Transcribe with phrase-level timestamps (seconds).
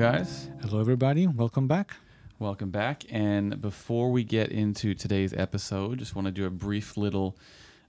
[0.00, 0.48] Guys.
[0.62, 1.26] Hello, everybody.
[1.26, 1.94] Welcome back.
[2.38, 3.04] Welcome back.
[3.10, 7.36] And before we get into today's episode, just want to do a brief little,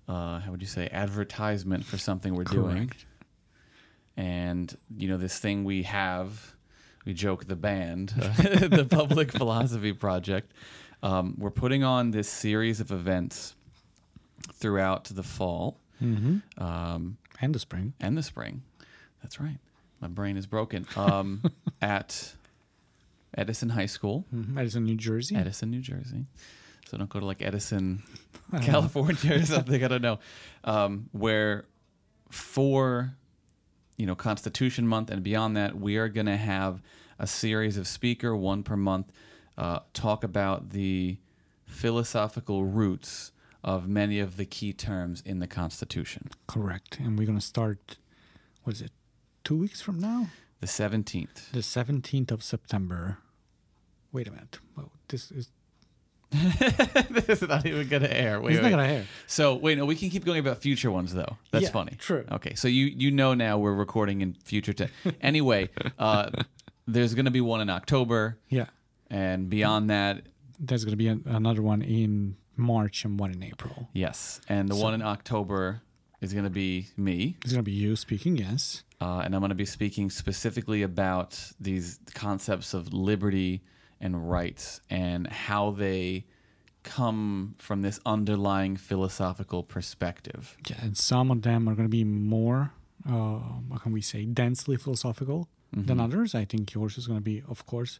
[0.10, 2.88] uh, how would you say, advertisement for something we're doing.
[2.90, 3.06] Correct.
[4.18, 6.54] And, you know, this thing we have,
[7.06, 10.52] we joke the band, the Public Philosophy Project.
[11.02, 13.56] Um, we're putting on this series of events
[14.54, 16.62] throughout the fall Mm-hmm.
[16.62, 17.94] um, And the spring.
[18.02, 18.64] and the spring.
[19.22, 19.60] That's right.
[20.02, 20.86] My brain is broken.
[20.96, 21.44] Um,
[21.82, 22.34] at
[23.38, 24.26] Edison High School.
[24.34, 24.50] Mhm.
[24.50, 25.36] Madison, New Jersey.
[25.36, 26.26] Edison, New Jersey.
[26.88, 28.04] So don't go to like Edison,
[28.52, 28.72] I don't know.
[28.72, 29.84] California or something.
[29.84, 30.20] I don't know.
[30.64, 31.66] Um, where
[32.30, 33.14] for
[33.98, 36.82] you know Constitution Month and beyond that, we are going to have
[37.20, 39.12] a series of speaker, one per month,
[39.58, 41.18] uh, talk about the
[41.66, 43.32] philosophical roots
[43.64, 46.30] of many of the key terms in the Constitution.
[46.48, 47.00] Correct.
[47.00, 47.98] And we're going to start,
[48.64, 48.92] what is it,
[49.44, 50.28] two weeks from now?
[50.60, 51.52] The seventeenth.
[51.52, 53.18] The 17th of September.
[54.12, 54.60] Wait a minute.
[54.78, 55.50] Oh, this is,
[57.10, 58.40] this is not even going to air.
[58.40, 58.70] Wait, it's wait.
[58.70, 59.06] not going to air.
[59.28, 61.38] So wait, no, we can keep going about future ones though.
[61.52, 61.96] That's Yeah, funny.
[62.00, 62.26] true.
[62.32, 64.74] Okay, so you you know now we're recording in future.
[64.74, 64.88] Te-
[65.22, 66.30] anyway, uh,
[66.88, 68.66] there's going to be one in October, Yeah.
[69.10, 70.24] and beyond that,
[70.60, 73.90] There's going to be an, another one in March and one in April.
[73.94, 75.82] yes, and the one in October
[76.22, 78.84] is going to be me, It's going to be you speaking, yes.
[79.02, 83.62] Uh, and I'm going to be speaking specifically about these concepts of liberty
[84.00, 86.26] and rights and how they
[86.84, 90.58] come from this underlying philosophical perspective.
[90.70, 92.72] Yeah, and some of them are going to be more,
[93.08, 93.40] uh,
[93.70, 96.04] what can we say, densely philosophical than Mhm.
[96.04, 96.36] others.
[96.36, 98.00] I think yours is going to be, of course,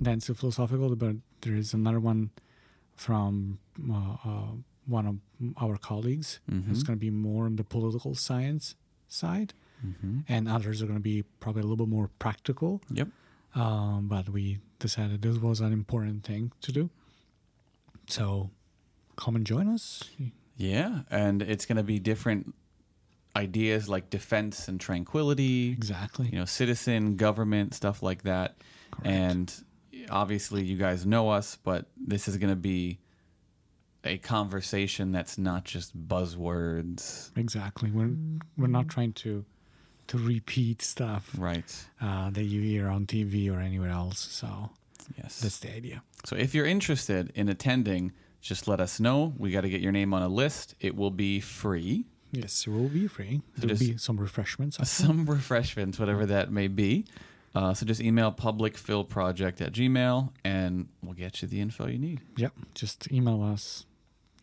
[0.00, 2.30] densely philosophical, but there is another one
[2.96, 3.58] from
[3.90, 4.52] uh, uh,
[4.86, 5.16] one of
[5.62, 6.40] our colleagues.
[6.50, 6.70] Mhm.
[6.70, 8.74] It's going to be more on the political science
[9.08, 9.52] side,
[9.84, 10.24] Mhm.
[10.28, 12.80] and others are going to be probably a little bit more practical.
[12.90, 13.08] Yep.
[13.54, 16.90] Um, but we decided this was an important thing to do.
[18.08, 18.50] So
[19.16, 20.04] come and join us.
[20.56, 22.54] Yeah, and it's going to be different
[23.34, 26.28] ideas like defense and tranquility, Exactly.
[26.30, 28.56] you know, citizen, government, stuff like that.
[28.90, 29.06] Correct.
[29.06, 29.54] And
[30.10, 32.98] obviously, you guys know us, but this is going to be
[34.04, 37.90] a conversation that's not just buzzwords, Exactly.
[37.90, 38.16] We're
[38.56, 39.44] we're not trying to
[40.08, 41.86] to repeat stuff right?
[42.00, 44.18] uh, that you hear on TV or anywhere else.
[44.18, 44.70] So
[45.16, 45.40] Yes.
[45.40, 46.02] that's the idea.
[46.24, 49.34] so if you're interested in attending, just let us know.
[49.38, 50.74] We got to get your name on a list.
[50.80, 52.06] It will be free.
[52.32, 53.40] Yes, it will be free.
[53.60, 54.78] So There'll be some refreshments.
[54.78, 55.04] also.
[55.06, 57.06] some refreshments, whatever that may be.
[57.54, 62.20] Uh, so just email publicphilproject at gmail and we'll get you the info you need.
[62.36, 62.52] Yep.
[62.74, 63.86] Just email us,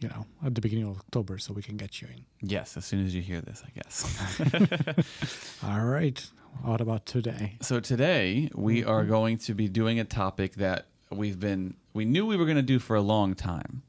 [0.03, 2.25] you know, at the beginning of October so we can get you in.
[2.41, 5.59] Yes, as soon as you hear this, I guess.
[5.63, 6.23] All right.
[6.61, 7.55] What about today?
[7.61, 9.09] so today we are mm-hmm.
[9.09, 12.61] going to be doing a topic that we've been, we knew we were going to
[12.61, 13.81] do for a long time.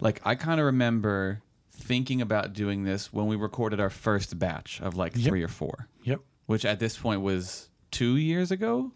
[0.00, 4.80] Like, I kind of remember thinking about doing this when we recorded our first batch
[4.80, 5.28] of like Yep.
[5.28, 6.20] three or four, Yep.
[6.46, 8.92] which at this point was two years ago.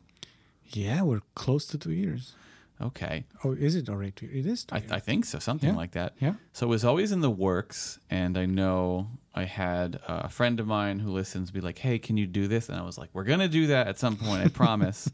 [0.69, 2.35] Yeah, we're close to two years.
[2.81, 3.25] Okay.
[3.45, 4.13] Oh, is it already?
[4.33, 4.83] It is I.
[4.91, 5.77] I think so, something Yeah.
[5.77, 6.15] like that.
[6.21, 6.35] yeah.
[6.53, 10.67] So it was always in the works, and I know I had a friend of
[10.67, 13.25] mine who listens be like, "Hey, can you do this?" And I was like, "We're
[13.25, 15.09] gonna do that at some point, I promise."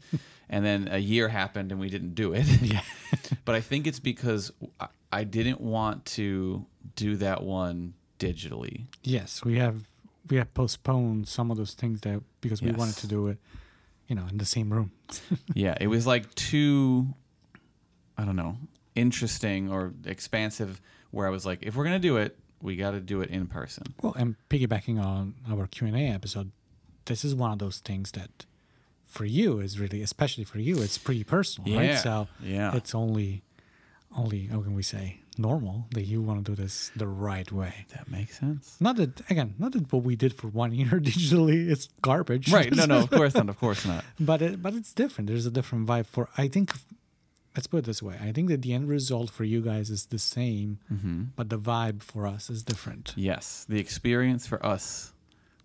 [0.49, 2.45] and then a year happened, and we didn't do it.
[2.61, 2.81] Yeah.
[3.45, 6.65] but I think it's because I- I didn't want to
[6.95, 8.85] do that one digitally.
[9.03, 9.83] Yes, we have
[10.29, 13.37] we have postponed some of those things that because we wanted to do it,
[14.07, 14.91] you know, in the same room.
[15.55, 17.07] yeah, it was like too,
[18.19, 18.57] I don't know,
[18.95, 20.81] interesting or expansive.
[21.11, 23.47] Where I was like, if we're gonna do it, we got to do it in
[23.47, 23.83] person.
[24.01, 26.51] Well, and piggybacking on our Q and A episode,
[27.05, 28.45] this is one of those things that,
[29.07, 31.85] for you, is really, especially for you, it's pretty personal, right?
[31.91, 32.75] Yeah, So yeah.
[32.75, 33.41] it's only,
[34.15, 37.85] only how can we say normal that you want to do this the right way.
[37.95, 38.75] That makes sense.
[38.79, 42.71] Not that again, not that what we did for one year digitally is garbage, Right.
[42.75, 43.49] No, no, of course not.
[43.49, 44.03] Of course not.
[44.19, 45.27] but it, but it's different.
[45.29, 46.73] There's a different vibe for I think,
[47.59, 48.15] let's put it this way.
[48.23, 51.23] I think that the end result for you guys is the same, Mm-hmm.
[51.35, 53.13] but the vibe for us is different.
[53.17, 55.11] Yes, the experience for us,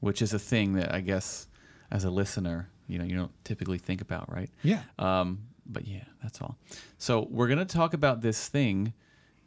[0.01, 1.47] which is a thing that I guess
[1.93, 4.51] as a listener, you know, you don't typically think about, right?
[4.65, 4.83] Yeah.
[4.99, 5.29] Um,
[5.67, 6.57] but yeah, that's all.
[6.99, 8.93] So we're gonna talk about this thing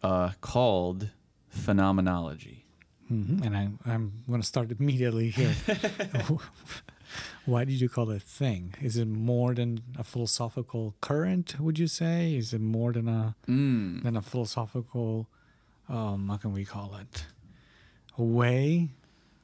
[0.01, 1.09] uh, called
[1.49, 2.63] phenomenology.
[3.09, 5.53] hmm And I, I'm going to start immediately here.
[7.45, 8.75] Why did you call it thing?
[8.81, 11.59] Is it more than a philosophical current?
[11.59, 12.35] Would you say?
[12.35, 14.03] Is it more than a Mm.
[14.03, 15.27] than a philosophical?
[15.89, 17.25] Um, how can we call it?
[18.17, 18.89] A way?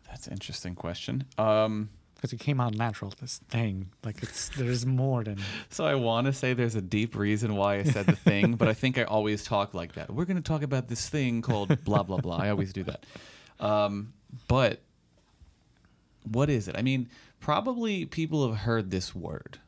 [0.07, 1.25] That's an interesting question.
[1.37, 3.11] Um, Because it came out natural.
[3.19, 5.39] This thing, like it's there's more than.
[5.69, 8.67] so I want to say there's a deep reason why I said the thing, but
[8.69, 10.09] I think I always talk like that.
[10.13, 12.37] We're going to talk about this thing called blah blah blah.
[12.37, 13.05] I always do that.
[13.59, 14.13] Um,
[14.47, 14.79] but
[16.23, 16.77] what is it?
[16.77, 17.09] I mean,
[17.39, 19.59] probably people have heard this word.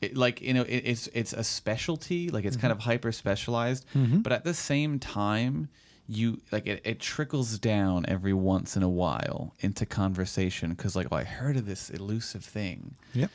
[0.00, 2.28] It, like you know, it, it's it's a specialty.
[2.28, 3.86] Like it's kind of hyper specialized.
[4.22, 5.68] But at the same time,
[6.06, 11.06] you like it, it trickles down every once in a while into conversation because like,
[11.10, 12.96] oh, I heard of this elusive thing.
[13.14, 13.30] Yep.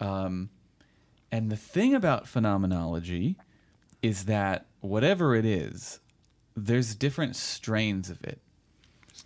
[0.00, 0.48] Um,
[1.30, 3.36] and the thing about phenomenology
[4.00, 6.00] is that whatever it is,
[6.56, 8.40] there's different strains of it.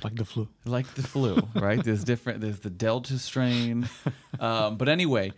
[0.05, 0.49] Like the flu.
[0.65, 1.83] Like the flu, right?
[1.85, 2.41] There's different.
[2.41, 3.89] There's the Delta strain,
[4.41, 5.33] um, but anyway,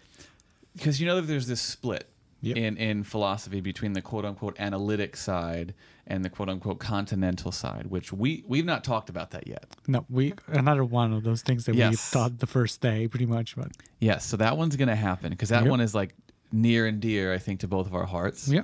[0.77, 2.09] because you know that there's this split
[2.43, 2.57] Yep.
[2.59, 5.73] in in philosophy between the quote unquote analytic side
[6.07, 9.65] and the quote unquote continental side, which we we've not talked about that yet.
[9.89, 13.57] No, we another one of those things that we thought the first day, pretty much.
[13.57, 15.71] But Yes, so that one's gonna happen because that Yep.
[15.71, 16.15] one is like
[16.53, 18.47] near and dear, I think, to both of our hearts.
[18.49, 18.63] yeah,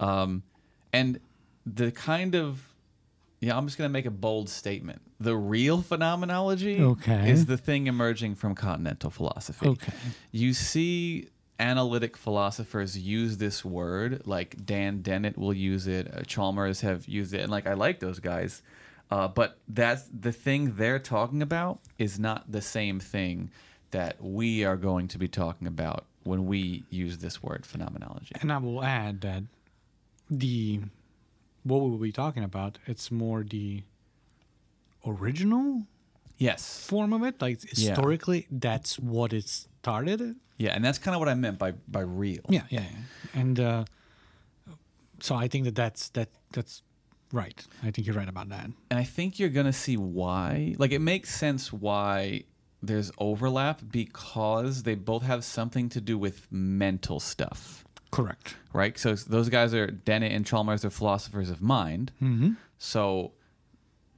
[0.00, 0.42] Um,
[0.94, 1.20] and
[1.66, 2.66] the kind of
[3.40, 5.00] yeah, I'm just gonna make a bold statement.
[5.20, 7.30] The real phenomenology Okay.
[7.30, 9.66] is the thing emerging from continental philosophy.
[9.66, 9.92] okay,
[10.30, 11.28] You see
[11.60, 17.34] analytic philosophers use this word, like Dan Dennett will use it, uh, Chalmers have used
[17.34, 18.62] it, and like I like those guys.
[19.10, 23.50] Uh, but that's the thing they're talking about is not the same thing
[23.90, 28.32] that we are going to be talking about when we use this word phenomenology.
[28.40, 29.44] and I will add that
[30.30, 30.80] the
[31.68, 33.82] what we will be talking about, it's more the
[35.06, 35.86] original
[36.38, 36.84] Yes.
[36.86, 37.40] form of it.
[37.42, 37.70] Like Yeah.
[37.70, 40.36] historically, that's what it started.
[40.56, 42.42] Yeah, and that's kind of what I meant by by real.
[42.48, 43.40] Yeah, yeah, yeah.
[43.40, 43.84] and uh,
[45.20, 46.82] so I think that that's that that's
[47.32, 47.64] right.
[47.82, 48.70] I think you're right about that.
[48.90, 50.74] And I think you're gonna see why.
[50.78, 52.44] Like it makes sense why
[52.82, 58.56] there's overlap because they both have something to do with mental stuff, Correct.
[58.72, 58.98] right?
[58.98, 62.12] So those guys are Dennett and Chalmers are philosophers of mind.
[62.22, 62.52] Mm-hmm.
[62.78, 63.32] So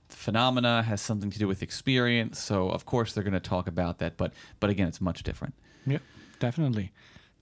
[0.08, 2.38] phenomena has something to do with experience.
[2.38, 5.54] So of course they're gonna talk about that, but but again, it's much different.
[5.86, 5.98] Yeah,
[6.38, 6.92] definitely.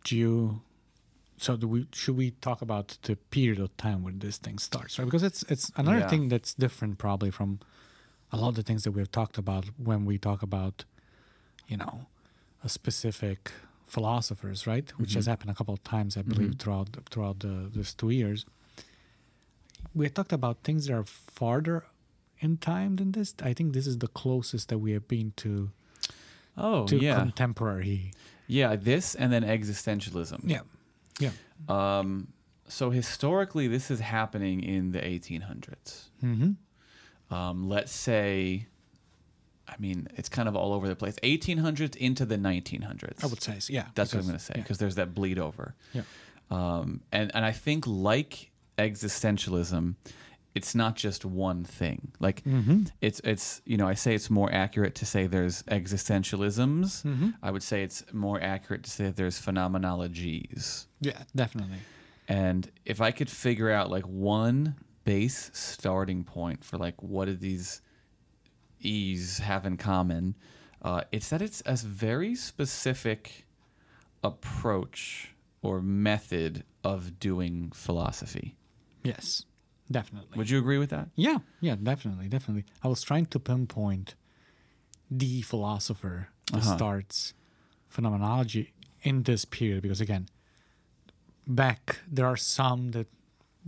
[0.04, 0.60] Do you?
[1.38, 1.86] So do we?
[1.92, 4.98] Should we talk about the period of time when this thing starts?
[4.98, 6.08] Right, because it's it's another Yeah.
[6.08, 7.60] thing that's different probably from
[8.32, 10.84] a lot of the things that we've talked about when we talk about,
[11.66, 12.06] you know,
[12.62, 13.52] a specific
[13.88, 14.88] philosophers, right?
[14.99, 16.58] Which has happened a couple of times, I believe, Mhm.
[16.61, 18.44] throughout throughout the these two years.
[19.94, 21.85] We talked about things that are farther
[22.40, 23.35] in time than this.
[23.43, 25.70] I think this is the closest that we have been to
[26.56, 28.12] Oh to yeah, contemporary.
[28.46, 28.76] yeah.
[28.76, 30.41] This and then existentialism.
[30.44, 30.62] Yeah,
[31.20, 31.31] yeah.
[31.69, 32.29] Um,
[32.69, 36.11] so historically, this is happening in the 1800s.
[36.23, 36.52] Mm-hmm.
[37.34, 38.67] Um, let's say,
[39.69, 41.17] I mean, it's kind of all over the place.
[41.22, 43.22] 1800s into the 1900s.
[43.22, 43.87] I would say, so, yeah.
[43.94, 44.63] That's what I'm going to say yeah.
[44.63, 45.75] because there's that bleed over.
[45.93, 46.03] Yeah.
[46.51, 49.94] Um, and and I think like existentialism,
[50.55, 52.13] it's not just one thing.
[52.20, 52.84] Like Mm-hmm.
[53.01, 57.05] it's it's you know I say it's more accurate to say there's existentialisms.
[57.05, 57.31] Mm-hmm.
[57.43, 60.87] I would say it's more accurate to say there's phenomenologies.
[61.01, 61.79] Yeah, definitely.
[62.29, 67.34] And if I could figure out like one base starting point for like what are
[67.34, 67.81] these
[68.81, 70.35] E's have in common,
[70.82, 73.47] uh, it's that it's a very specific
[74.23, 78.56] approach or method of doing philosophy.
[79.03, 79.44] Yes,
[79.91, 80.37] definitely.
[80.39, 81.08] Would you agree with that?
[81.17, 82.65] yeah, yeah, definitely, definitely.
[82.82, 84.15] I was trying to pinpoint
[85.11, 86.61] the philosopher Uh-huh.
[86.77, 87.35] starts
[87.89, 90.29] phenomenology in this period because, again,
[91.47, 93.06] back there are some that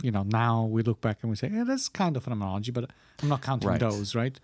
[0.01, 2.89] you know now we look back and we say, yeah, that's kind of phenomenology, but
[3.21, 3.79] I'm not counting Right.
[3.79, 4.39] those, right?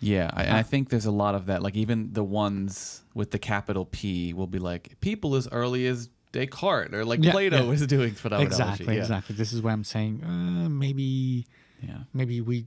[0.00, 1.62] Yeah, I, I Uh, think there's a lot of that.
[1.62, 6.08] Like even the ones with the capital P will be like people as early as
[6.32, 7.68] Descartes or like Yeah, Plato yeah.
[7.68, 8.54] was doing phenomenology.
[8.54, 9.00] exactly, yeah.
[9.00, 9.34] exactly.
[9.36, 11.46] This is where I'm saying uh, maybe
[11.82, 12.04] Yeah.
[12.14, 12.66] maybe we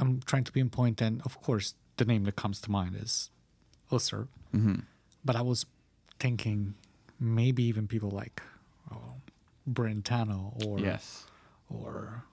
[0.00, 3.30] i'm trying to pinpoint and of course the name that comes to mind is
[3.90, 4.28] Husserl.
[4.52, 4.80] hmm
[5.24, 5.66] but i was
[6.20, 6.74] thinking
[7.18, 8.42] maybe even people like
[8.92, 9.14] oh,
[9.68, 11.24] Brentano or Yes.
[11.70, 12.24] or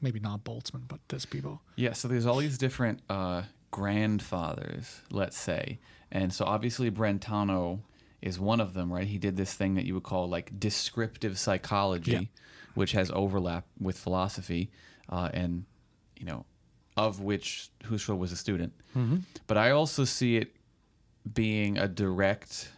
[0.00, 1.60] maybe not Bolzano, but there's people.
[1.76, 5.78] Yeah, so there's all these different uh, grandfathers, let's say.
[6.10, 7.80] And so obviously Brentano
[8.22, 9.06] is one of them, right?
[9.06, 12.20] He did this thing that you would call like descriptive psychology, Yeah.
[12.74, 14.70] which has overlap with philosophy,
[15.08, 15.64] uh, and,
[16.16, 16.44] you know,
[16.96, 18.72] of which Husserl was a student.
[19.46, 20.54] But I also see it
[21.32, 22.70] being a direct,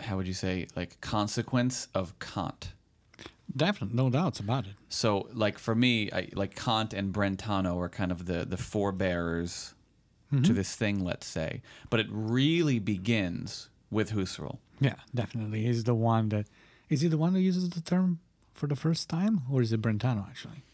[0.00, 2.72] how would you say, like consequence of Kant.
[3.56, 4.74] Definitely, no doubts about it.
[4.88, 9.74] So, like for me, I, like Kant and Brentano are kind of the the forebearers
[10.30, 10.54] to mm-hmm.
[10.54, 11.62] this thing, let's say.
[11.88, 14.58] But it really begins with Husserl.
[14.80, 15.64] Yeah, definitely.
[15.64, 16.46] He's the one that
[16.88, 18.20] is he the one that uses the term
[18.54, 20.64] for the first time, or is it Brentano actually?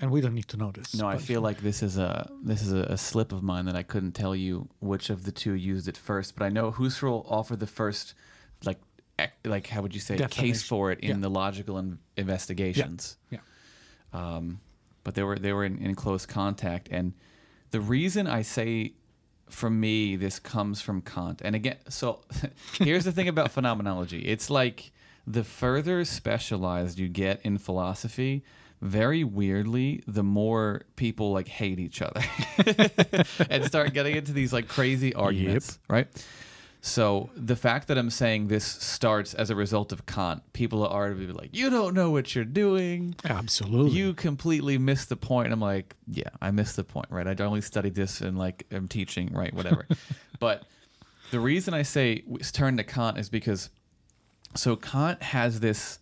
[0.00, 0.94] And we don't need to know this.
[0.94, 3.82] No, I feel like this is a this is a, slip of mine that I
[3.82, 6.36] couldn't tell you which of the two used it first.
[6.36, 8.14] But I know Husserl offered the first,
[8.64, 8.78] like,
[9.44, 11.16] like how would you say, case for it in Yeah.
[11.22, 13.16] the logical in- investigations.
[13.30, 13.38] Yeah.
[14.12, 14.60] um,
[15.04, 16.88] but they were they were in, in close contact.
[16.90, 17.14] And
[17.70, 18.92] the reason I say,
[19.48, 21.40] for me, this comes from Kant.
[21.44, 22.20] And again, so
[22.74, 24.20] here's the thing about phenomenology.
[24.26, 24.92] It's like
[25.26, 28.42] the further specialized you get in philosophy,
[28.82, 32.22] very weirdly, the more people like hate each other
[33.50, 36.06] and start getting into these like crazy arguments, right?
[36.82, 40.90] So the fact that I'm saying this starts as a result of Kant, people are
[40.90, 43.14] already like, "You don't know what you're doing.
[43.24, 43.98] Absolutely.
[43.98, 47.26] You completely missed the point." And I'm like, "Yeah, I missed the point, right?
[47.26, 49.52] I only studied this and like I'm teaching, right?
[49.52, 49.86] Whatever."
[50.40, 50.64] but
[51.30, 53.68] the reason I say turn to Kant is because
[54.54, 55.98] so Kant has this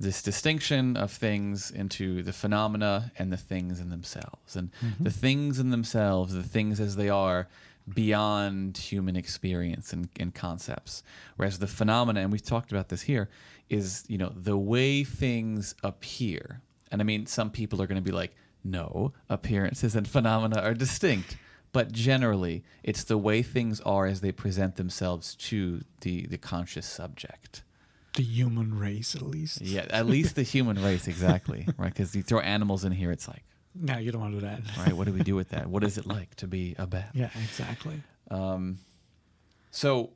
[0.00, 5.04] this distinction of things into the phenomena and the things in themselves, and mm-hmm.
[5.04, 7.48] the things in themselves, the things as they are,
[7.94, 11.02] beyond human experience and, and concepts.
[11.36, 13.28] Whereas the phenomena, and we've talked about this here,
[13.68, 16.62] is you know the way things appear.
[16.90, 20.74] And I mean, some people are going to be like, no, appearances and phenomena are
[20.74, 21.36] distinct.
[21.72, 26.86] But generally, it's the way things are as they present themselves to the, the conscious
[26.86, 27.62] subject.
[28.14, 29.60] the human race, at least.
[29.60, 31.92] Yeah, at least the human race, exactly, right?
[31.92, 34.60] Because you throw animals in here, it's like, No, you don't want to do that.
[34.78, 35.66] right, what do we do with that?
[35.70, 37.10] What is it like to be a bat?
[37.14, 38.02] Yeah, exactly.
[38.30, 38.78] Um,
[39.70, 40.10] so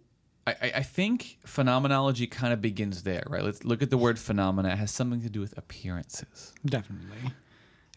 [0.46, 3.42] I, I think phenomenology kind of begins there, right?
[3.44, 4.70] Let's look at the word phenomena.
[4.70, 6.52] It has something to do with appearances.
[6.64, 7.32] Definitely.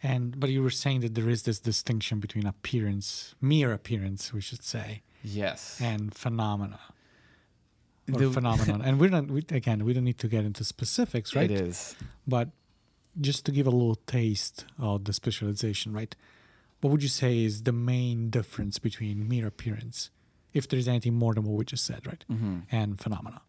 [0.04, 4.42] And but you were saying that there is this distinction between appearance, mere appearance, we
[4.42, 5.80] should say, Yes.
[5.82, 6.80] and phenomena
[8.14, 8.82] or The- phenomenon.
[8.86, 11.50] and we're not we, again, we don't need to get into specifics, right?
[11.50, 11.96] It is.
[12.28, 12.50] But
[13.20, 16.16] just to give a little taste of the specialization, right?
[16.82, 20.10] What would you say is the main difference between mere appearance,
[20.54, 22.24] if there's anything more than what we just said, right?
[22.32, 22.60] Mm-hmm.
[22.72, 23.42] And phenomena.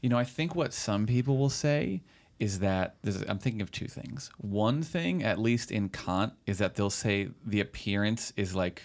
[0.00, 2.02] You know, I think what some people will say
[2.38, 4.30] is that there's, I'm thinking of two things.
[4.38, 8.82] One thing, at least in Kant, is that they'll say the appearance is like,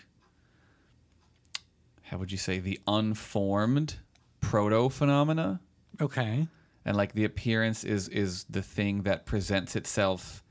[2.04, 3.98] how would you say, the unformed
[4.40, 5.60] proto phenomena,
[6.02, 6.48] Okay.
[6.90, 10.44] And like the appearance is is the thing that presents itself,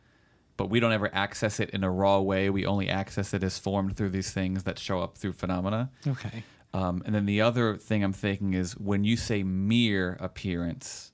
[0.56, 2.48] but we don't ever access it in a raw way.
[2.48, 5.90] We only access it as formed through these things that show up through phenomena.
[6.06, 6.44] Okay.
[6.72, 11.12] Um, and then the other thing I'm thinking is when you say mere appearance,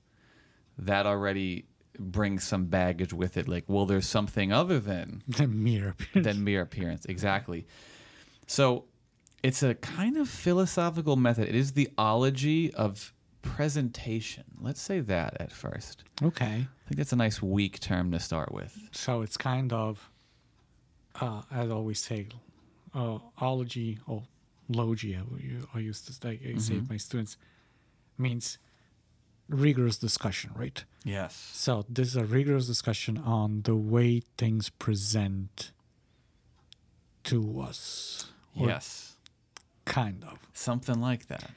[0.77, 1.67] that already
[1.99, 3.49] brings some baggage with it.
[3.49, 6.27] Like, well, there's something other than The mere appearance.
[6.27, 7.05] than mere appearance.
[7.07, 7.67] Exactly.
[8.47, 8.85] So
[9.43, 11.49] it's a kind of philosophical method.
[11.49, 14.45] It is the ology of presentation.
[14.61, 16.05] Let's say that at first.
[16.23, 16.67] okay.
[16.67, 18.77] I think that's a nice weak term to start with.
[18.93, 20.11] So it's kind of,
[21.21, 22.29] uh, as I always say,
[22.95, 24.25] uh, ology or
[24.69, 27.37] logia, you- I used to say, I say to my students,
[28.19, 28.59] means
[29.49, 30.85] rigorous discussion, right?
[31.05, 31.35] Yes.
[31.55, 35.73] So this is a rigorous discussion on the way things present
[37.25, 38.27] to us.
[38.55, 39.17] Yes.
[39.85, 40.39] Kind of.
[40.53, 41.51] Something like that.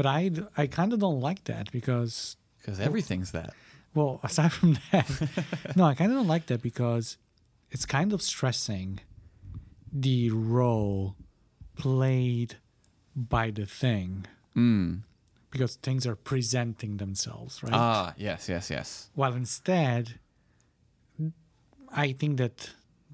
[0.00, 3.52] But I, I kind of don't like that because Because everything's that.
[3.94, 5.06] Well, aside from that,
[5.76, 7.18] no, I kind of don't like that because
[7.70, 9.00] it's kind of stressing
[9.92, 11.16] the role
[11.76, 12.56] played
[13.14, 14.24] by the thing
[14.56, 15.02] Mm.
[15.50, 17.74] because things are presenting themselves, right?
[17.74, 19.10] Ah, yes, yes, yes.
[19.14, 20.18] While instead,
[21.92, 22.70] I think that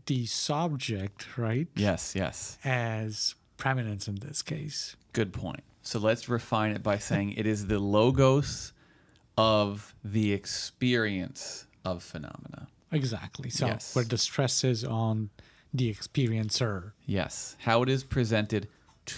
[0.06, 2.58] the subject, right, Yes, yes.
[2.64, 4.94] As preeminence in this case.
[5.12, 5.64] Good point.
[5.86, 8.72] So let's refine it by saying it is the logos
[9.38, 12.68] of the experience of phenomena.
[12.90, 13.50] Exactly.
[13.50, 13.94] So Yes.
[13.94, 15.30] where the stress is on
[15.72, 16.92] the experiencer.
[17.06, 18.68] Yes, how it is presented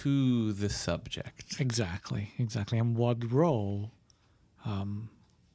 [0.03, 1.59] to the subject.
[1.59, 2.77] Exactly, exactly.
[2.77, 3.91] And what role
[4.65, 5.09] um,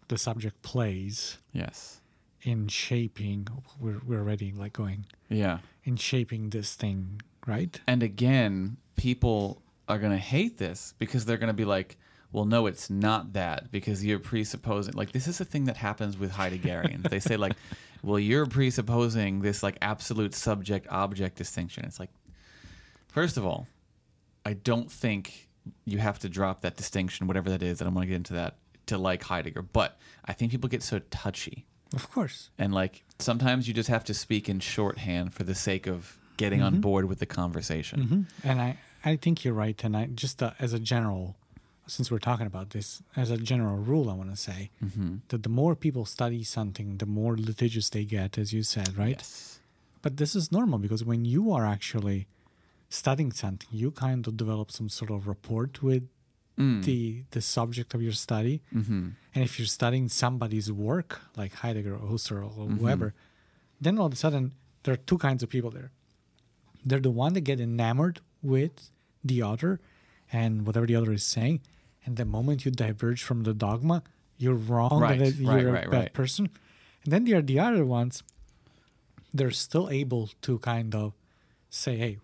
[0.09, 2.01] the subject plays Yes.
[2.43, 3.47] in shaping.
[3.79, 5.59] We're we're already like going Yeah.
[5.85, 7.81] in shaping this thing, right?
[7.87, 11.97] And again, people are going to hate this because they're going to be like,
[12.33, 14.95] well, no, it's not that because you're presupposing.
[14.95, 17.09] Like, this is a thing that happens with Heideggerians.
[17.09, 17.55] they say, like,
[18.03, 21.85] well, you're presupposing this, like, absolute subject object distinction.
[21.85, 22.11] It's like,
[23.09, 23.69] first of all,
[24.45, 25.49] I don't think
[25.85, 27.81] you have to drop that distinction, whatever that is.
[27.81, 30.83] I don't want to get into that to like Heidegger, but I think people get
[30.83, 31.67] so touchy.
[31.95, 32.51] Of course.
[32.59, 36.61] And like sometimes you just have to speak in shorthand for the sake of getting
[36.63, 38.01] on board with the conversation.
[38.03, 39.79] hmm And I, I think you're right.
[39.85, 41.37] And I just uh, as a general,
[41.87, 45.17] since we're talking about this, as a general rule, I want to say Mm-hmm.
[45.29, 49.19] that the more people study something, the more litigious they get, as you said, right?
[49.19, 49.59] Yes.
[50.03, 52.27] But this is normal because when you are actually
[52.89, 56.05] studying something, you kind of develop some sort of rapport with
[56.57, 56.85] Mm.
[56.85, 58.63] the the subject of your study.
[58.73, 59.09] Mm-hmm.
[59.35, 62.77] And if you're studying somebody's work, like Heidegger or Husserl or Mm-hmm.
[62.79, 63.09] whoever,
[63.81, 64.53] then all of a sudden
[64.85, 65.91] there are two kinds of people there.
[66.87, 68.89] They're the one that get enamored with
[69.25, 69.81] the other
[70.33, 71.61] and whatever the other is saying.
[72.05, 74.03] And the moment you diverge from the dogma,
[74.37, 76.13] you're wrong Right, and right, you're right, a bad right.
[76.13, 76.51] person.
[77.05, 78.23] And then there are the other ones,
[79.33, 81.15] they're still able to kind of
[81.71, 82.19] say, hey,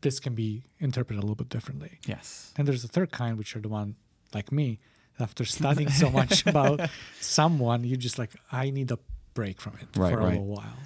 [0.00, 1.98] this can be interpreted a little bit differently.
[2.06, 2.52] Yes.
[2.56, 3.96] And there's a third kind, which are the one
[4.32, 4.78] like me.
[5.18, 6.90] After studying so much about
[7.20, 8.98] someone, you just like, I need a
[9.32, 10.78] break from it for a little while.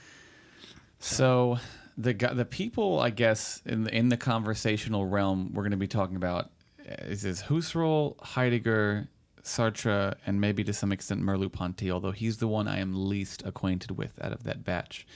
[0.98, 1.58] So
[1.98, 5.88] the the people, I guess, in the, in the conversational realm, we're going to be
[5.88, 6.50] talking about
[6.88, 9.08] uh, is is Husserl, Heidegger,
[9.42, 11.90] Sartre, and maybe to some extent Merleau-Ponty.
[11.90, 15.06] Although he's the one I am least acquainted with out of that batch.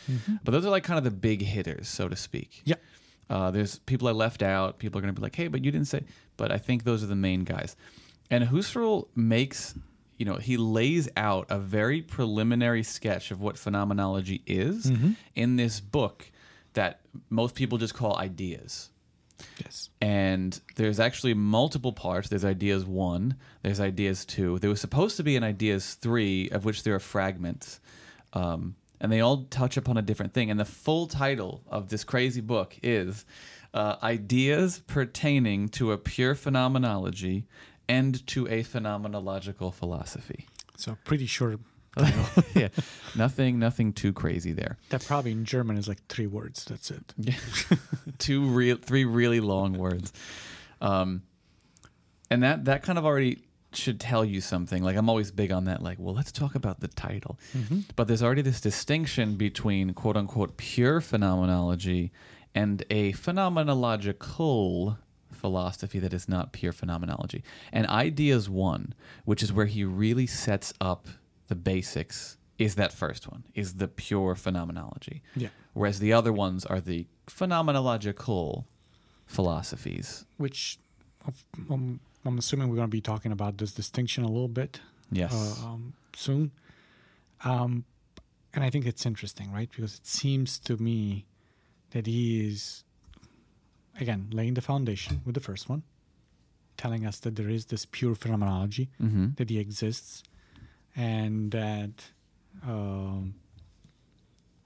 [0.43, 2.63] But those are like kind of the big hitters, so to speak.
[2.65, 2.75] Yeah.
[3.31, 4.79] Uh, there's people I left out.
[4.79, 6.03] People are going to be like, "Hey, but you didn't say."
[6.37, 7.77] But I think those are the main guys.
[8.29, 9.75] And Husserl makes,
[10.19, 14.91] you know, he lays out a very preliminary sketch of what phenomenology is
[15.37, 16.32] in this book
[16.75, 17.01] that
[17.31, 18.91] most people just call ideas.
[19.61, 19.91] Yes.
[20.01, 22.29] And there's actually multiple parts.
[22.29, 24.59] There's ideas one, there's ideas two.
[24.59, 27.81] There was supposed to be an ideas three, of which there are fragments.
[28.33, 30.51] Um, and they all touch upon a different thing.
[30.51, 33.25] And the full title of this crazy book is
[33.75, 37.47] uh, Ideas Pertaining to a Pure Phenomenology
[37.89, 40.47] and to a Phenomenological Philosophy.
[40.77, 41.59] So pretty sure
[42.55, 42.69] yeah,
[43.15, 44.79] nothing, nothing too crazy there.
[44.91, 46.65] that probably in German is like three words.
[46.65, 47.15] That's it.
[47.19, 47.35] Yeah.
[48.19, 50.13] Two real three really long words.
[50.81, 51.23] Um
[52.31, 53.43] and that that kind of already
[53.75, 54.83] should tell you something.
[54.83, 57.39] Like I'm always big on that like, well, let's talk about the title.
[57.97, 62.11] But there's already this distinction between quote unquote pure phenomenology
[62.55, 64.99] and a phenomenological
[65.33, 67.43] philosophy that is not pure phenomenology.
[67.73, 71.07] And ideas 1, which is where he really sets up
[71.49, 75.49] the basics, is that first one, is the pure phenomenology Yeah.
[75.73, 78.65] whereas the other ones are the phenomenological
[79.27, 80.25] philosophies.
[80.37, 80.79] Which
[81.71, 85.33] um, I'm assuming we're going to be talking about this distinction a little bit Yes.
[85.33, 86.53] uh, um, soon.
[87.45, 87.85] Um,
[88.55, 89.69] and I think it's interesting, right?
[89.71, 91.25] Because it seems to me
[91.91, 92.85] that he is,
[94.01, 95.83] again, laying the foundation with the first one,
[96.77, 99.29] telling us that there is this pure phenomenology, mm-hmm.
[99.37, 100.23] that he exists,
[100.97, 101.91] and that
[102.67, 103.35] um,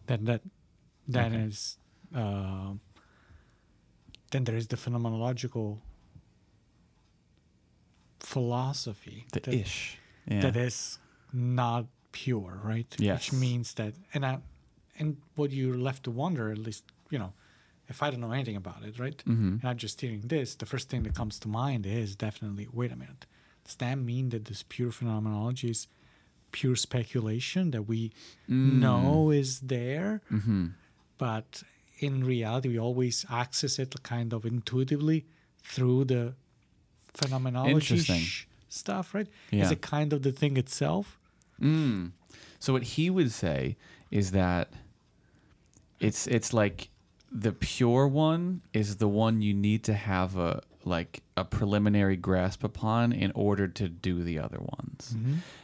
[0.07, 0.43] that that
[1.09, 1.43] that Okay.
[1.45, 1.79] is
[2.15, 2.73] uh,
[4.31, 5.79] then there is the phenomenological
[8.21, 9.99] philosophy The that, ish.
[10.27, 10.41] Yeah.
[10.41, 10.99] that is
[11.33, 12.95] not pure, right?
[12.99, 13.15] Yes.
[13.31, 14.39] Which means that, and I,
[14.99, 17.33] and what you're left to wonder, at least, you know,
[17.89, 19.23] if I don't know anything about it, right?
[19.27, 19.61] Mhm.
[19.61, 22.91] And I'm just hearing this, the first thing that comes to mind is definitely, wait
[22.91, 23.27] a minute,
[23.65, 25.87] does that mean that this pure phenomenology is
[26.59, 28.01] pure speculation that we
[28.49, 28.79] Mm.
[28.85, 30.65] know is there, Mm-hmm.
[31.19, 31.49] but
[32.07, 35.19] in reality, we always access it kind of intuitively
[35.73, 36.23] through the
[37.15, 39.29] phenomenology sh- stuff, right?
[39.51, 39.65] Yeah.
[39.65, 41.19] Is it kind of the thing itself?
[41.61, 42.13] Mm.
[42.59, 43.77] So what he would say
[44.11, 44.67] is that
[46.01, 46.89] it's it's like
[47.33, 52.63] the pure one is the one you need to have a like a preliminary grasp
[52.65, 55.17] upon in order to do the other ones.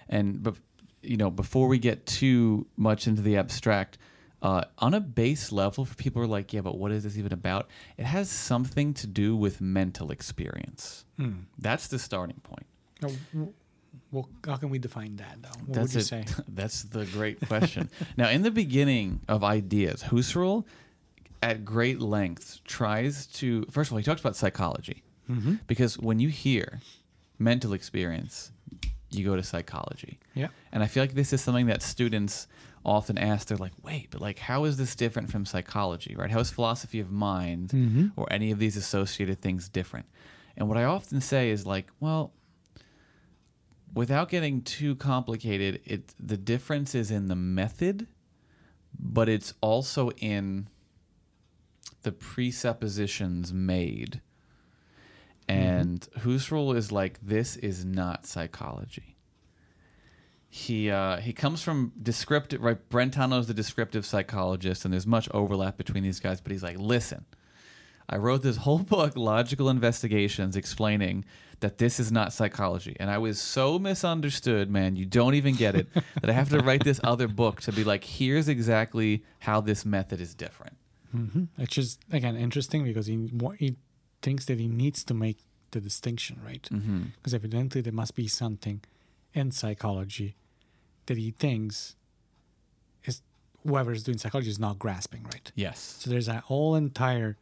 [0.09, 0.57] And but
[1.03, 3.99] you know, before we get too much into the abstract,
[4.43, 7.17] uh, on a base level, for people who are like, yeah, but what is this
[7.17, 7.69] even about?
[7.97, 11.05] It has something to do with mental experience.
[11.17, 11.33] Hmm.
[11.59, 12.67] That's the starting point.
[14.11, 15.49] Well, how can we define that, though?
[15.67, 16.29] What That's would you it.
[16.29, 16.43] say?
[16.49, 17.91] That's the great question.
[18.17, 20.65] now, in the beginning of ideas, Husserl,
[21.43, 23.65] at great length, tries to.
[23.71, 25.55] First of all, he talks about psychology Mm-hmm.
[25.69, 26.81] because when you hear
[27.39, 28.51] mental experience,
[29.15, 30.19] you go to psychology.
[30.35, 30.49] Yeah.
[30.73, 32.47] And I feel like this is something that students
[32.85, 33.49] often ask.
[33.49, 36.31] They're like, wait, but like, how is this different from psychology, right?
[36.31, 38.09] How is philosophy of mind Mm-hmm.
[38.17, 40.07] or any of these associated things different?
[40.57, 42.33] And what I often say is like, well,
[43.95, 48.07] without getting too complicated, it the difference is in the method,
[48.99, 50.69] but it's also in
[52.03, 54.21] the presuppositions made.
[55.49, 59.17] And whose Husserl is like, this is not psychology.
[60.49, 62.77] He uh, he comes from descriptive right.
[62.91, 66.43] Brentano's the descriptive psychologist, and there's much overlap between these guys.
[66.43, 67.25] But he's like, listen,
[68.09, 71.25] I wrote this whole book, Logical Investigations, explaining
[71.61, 72.95] that this is not psychology.
[73.01, 75.89] And I was so misunderstood, man, you don't even get it,
[76.21, 79.87] that I have to write this other book to be like, here's exactly how this
[79.87, 80.77] method is different.
[81.17, 81.45] Mm-hmm.
[81.57, 83.77] Which is again interesting because he he
[84.23, 85.39] thinks that he needs to make
[85.73, 86.69] the distinction, right?
[86.73, 87.03] Mm-hmm.
[87.17, 88.81] Because evidently there must be something
[89.35, 90.37] in psychology
[91.07, 91.97] that he thinks
[93.05, 93.23] is
[93.67, 95.51] whoever is doing psychology is not grasping, right?
[95.55, 95.97] Yes.
[96.01, 97.37] So there's a whole entire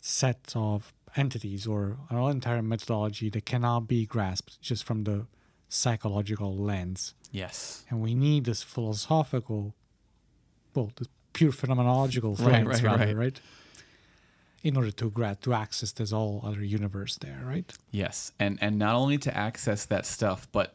[0.00, 5.26] set of entities or an whole entire methodology that cannot be grasped just from the
[5.68, 7.14] psychological lens.
[7.32, 7.84] Yes.
[7.90, 9.74] And we need this philosophical,
[10.74, 13.16] well, the pure phenomenological Right, lens, right, rather, right.
[13.16, 13.40] right?
[14.62, 17.72] In order to grab to access this whole other universe there, right?
[17.90, 18.32] Yes.
[18.38, 20.74] And and not only to access that stuff, but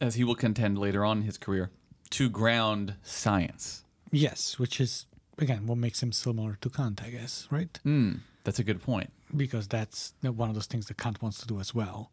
[0.00, 1.70] as he will contend later on in his career,
[2.10, 3.84] to ground science.
[4.10, 5.06] Yes, which is
[5.38, 7.78] again what makes him similar to Kant, I guess, right?
[7.84, 9.12] Mm, that's a good point.
[9.36, 12.10] Because that's one of those things that Kant wants to do as well.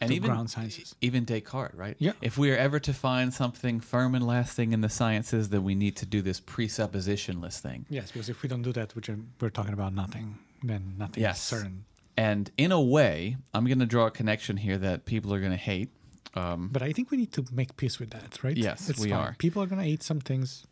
[0.00, 0.94] And to even ground sciences.
[1.00, 1.96] even Descartes, right?
[1.98, 2.12] Yeah.
[2.20, 5.74] If we are ever to find something firm and lasting in the sciences, then we
[5.74, 7.86] need to do this presuppositionless thing.
[7.88, 9.08] Yes, because if we don't do that, which
[9.40, 11.38] we're talking about nothing, then nothing Yes.
[11.38, 11.84] is certain.
[12.16, 15.52] And in a way, I'm going to draw a connection here that people are going
[15.52, 15.90] to hate.
[16.34, 18.56] Um, But I think we need to make peace with that, right?
[18.56, 19.18] Yes, we fine.
[19.18, 19.36] are.
[19.38, 20.66] People are going to hate some things.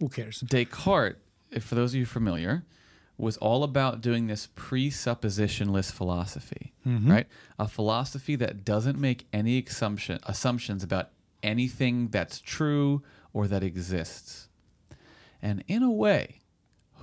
[0.00, 0.40] Who cares?
[0.40, 1.16] Descartes,
[1.50, 2.64] if for those of you familiar,
[3.18, 7.08] was all about doing this presuppositionless philosophy, Mhm.
[7.08, 7.26] right?
[7.58, 11.10] A philosophy that doesn't make any assumption assumptions about
[11.42, 13.02] anything that's true
[13.32, 14.48] or that exists.
[15.40, 16.40] And in a way,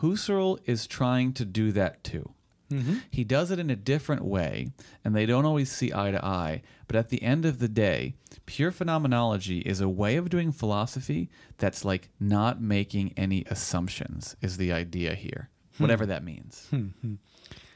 [0.02, 2.34] Husserl is trying to do that too.
[2.70, 2.96] Mm-hmm.
[3.12, 4.72] He does it in a different way,
[5.06, 6.64] and they don't always see eye to eye.
[6.88, 8.16] But at the end of the day,
[8.48, 14.58] pure phenomenology is a way of doing philosophy that's like not making any assumptions, is
[14.58, 16.68] the idea here, whatever that means.
[16.70, 17.16] Hmm.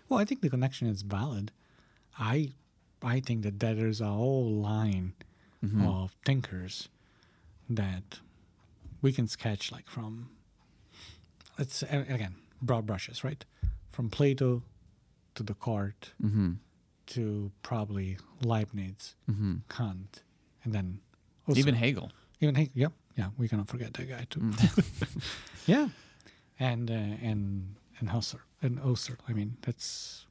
[0.09, 1.51] Well, I think the connection is valid.
[2.17, 2.53] I,
[3.03, 5.13] I think that there's a whole line
[5.65, 5.87] Mm-hmm.
[5.87, 6.87] of thinkers
[7.67, 8.19] that
[9.01, 10.29] we can sketch like from.
[11.57, 13.43] Let's again broad brushes, right?
[13.91, 14.61] From Plato
[15.33, 16.51] to Descartes Mm-hmm.
[17.07, 19.55] to probably Leibniz, Mm-hmm.
[19.67, 20.21] Kant,
[20.63, 20.99] and then
[21.55, 22.11] Even Hegel.
[22.39, 24.41] Even Hegel, yep, yeah, we cannot forget that guy too.
[24.41, 25.23] Mm.
[25.65, 25.87] yeah,
[26.59, 29.17] and uh, and and Husserl and Husserl.
[29.27, 30.25] I mean, that's.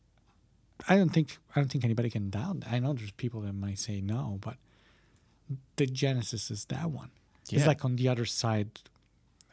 [0.89, 2.61] I don't think I don't think anybody can doubt.
[2.61, 2.73] That.
[2.73, 4.57] I know there's people that might say no, but
[5.77, 7.11] the genesis is that one.
[7.49, 7.59] Yeah.
[7.59, 8.71] It's like on the other side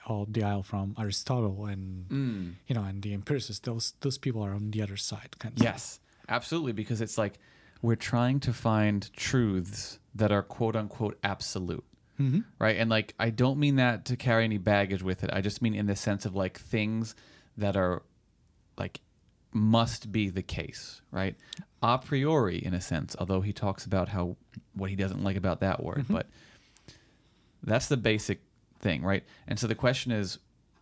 [0.05, 2.53] of the aisle from Aristotle and Mm.
[2.67, 3.59] you know and the empiricists.
[3.61, 5.37] Those those people are on the other side.
[5.39, 6.73] Kind of Yes, absolutely.
[6.73, 7.39] Because it's like
[7.81, 11.83] we're trying to find truths that are quote unquote absolute.
[12.17, 12.77] hmm right?
[12.77, 15.29] And like, I don't mean that to carry any baggage with it.
[15.33, 17.15] I just mean in the sense of like things
[17.57, 18.03] that are
[18.77, 19.01] like
[19.51, 21.35] must be the case, right?
[21.81, 24.37] A priori, in a sense, although he talks about how
[24.73, 26.13] what he doesn't like about that word, mm-hmm.
[26.13, 26.27] but
[27.61, 28.41] that's the basic
[28.79, 29.23] thing, right?
[29.47, 30.39] And so the question is,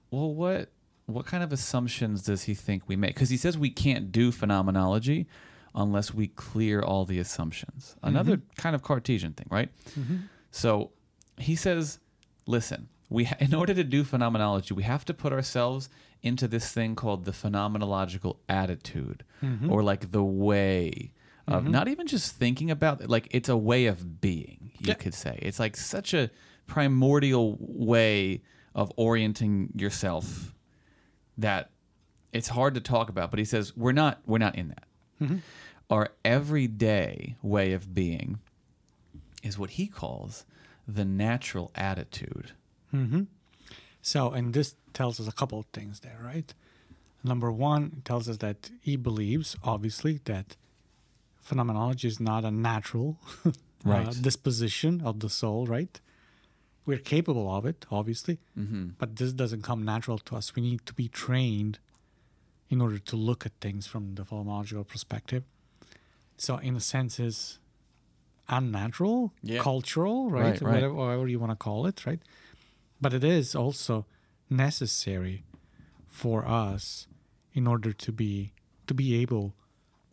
[0.10, 0.70] well, what
[1.06, 3.16] what kind of assumptions does he think we make?
[3.16, 5.28] Because he says we can't do phenomenology
[5.74, 7.96] unless we clear all the assumptions.
[7.98, 8.08] Mm-hmm.
[8.08, 9.70] Another kind of Cartesian thing, right?
[9.98, 10.18] Mm-hmm.
[10.52, 10.92] So
[11.38, 12.00] he says,
[12.46, 15.90] listen, we ha- in order to do phenomenology, we have to put ourselves
[16.24, 19.72] into this thing called the phenomenological attitude, mm-hmm.
[19.72, 21.14] or like the way
[21.48, 21.72] of mm-hmm.
[21.72, 24.72] not even just thinking about it, like it's a way of being.
[24.80, 24.94] You Yeah.
[24.96, 26.30] could say it's like such a
[26.68, 28.42] primordial way
[28.76, 30.54] of orienting yourself
[31.38, 31.72] that
[32.32, 33.30] it's hard to talk about.
[33.32, 34.84] But he says we're not we're not in that.
[35.22, 35.38] Mm-hmm.
[35.90, 38.40] Our everyday way of being
[39.44, 40.46] is what he calls
[40.88, 42.52] the natural attitude.
[44.02, 46.54] So, and this tells us a couple of things there, right?
[47.24, 50.56] Number one, it tells us that he believes, obviously, that
[51.40, 53.52] phenomenology is not a natural uh,
[53.84, 54.22] Right.
[54.22, 56.00] disposition of the soul, right?
[56.86, 58.90] We're capable of it, obviously, Mm-hmm.
[58.98, 60.56] but this doesn't come natural to us.
[60.56, 61.80] We need to be trained
[62.70, 65.44] in order to look at things from the phenomenological perspective.
[66.38, 67.60] So, in a sense, is
[68.50, 69.62] unnatural, Yeah.
[69.62, 70.42] cultural, right?
[70.44, 70.74] Right, right.
[70.74, 72.20] Whatever, whatever you want to call it, right?
[73.02, 74.06] But it is also
[74.50, 75.44] necessary
[76.08, 77.08] for us
[77.54, 78.54] in order to be
[78.88, 79.54] to be able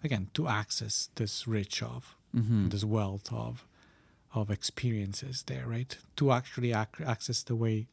[0.05, 2.68] again to access this rich of Mm-hmm.
[2.68, 3.64] this wealth of
[4.35, 7.87] of experiences there right to actually ac- access the way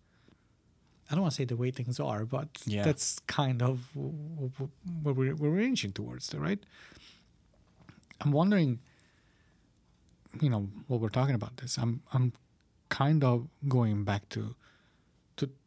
[1.09, 2.83] i don't want to say the way things are but Yeah.
[2.83, 4.71] that's kind of w- w-
[5.03, 6.59] where we're, we're inching towards there right
[8.21, 8.79] i'm wondering
[10.41, 12.33] you know what we're talking about this i'm i'm
[12.89, 14.53] kind of going back to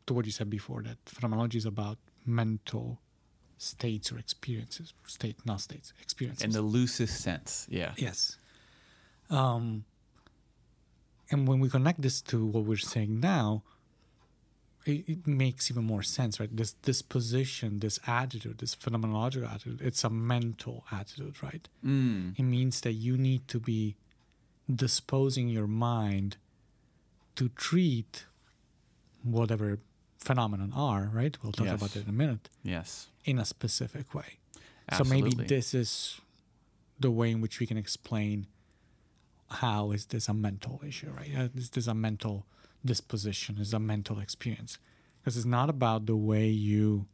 [0.08, 3.00] to, what you said before that phenomenology is about mental
[3.56, 7.66] states or experiences state not states experiences In the loosest sense.
[7.68, 7.92] Yeah.
[7.96, 8.36] Yes.
[9.30, 9.84] Um,
[11.30, 13.62] and when we connect this to what we're saying now,
[14.86, 16.54] it, it makes even more sense, right?
[16.54, 21.68] This disposition, this attitude, this phenomenological attitude, it's a mental attitude, right?
[21.84, 22.38] Mm.
[22.38, 23.96] It means that you need to be
[24.74, 26.36] disposing your mind
[27.36, 28.24] to treat
[29.22, 29.78] whatever
[30.18, 31.36] phenomenon are, right?
[31.42, 31.76] We'll talk Yes.
[31.80, 33.08] about it in a minute Yes.
[33.24, 34.38] in a specific way.
[34.90, 35.30] Absolutely.
[35.30, 36.20] So maybe this is
[36.98, 38.46] the way in which we can explain
[39.50, 41.30] how is this a mental issue, right?
[41.54, 42.46] Is this a mental
[42.84, 43.58] disposition?
[43.58, 44.78] Is a mental experience?
[45.20, 47.06] Because it's not about the way you.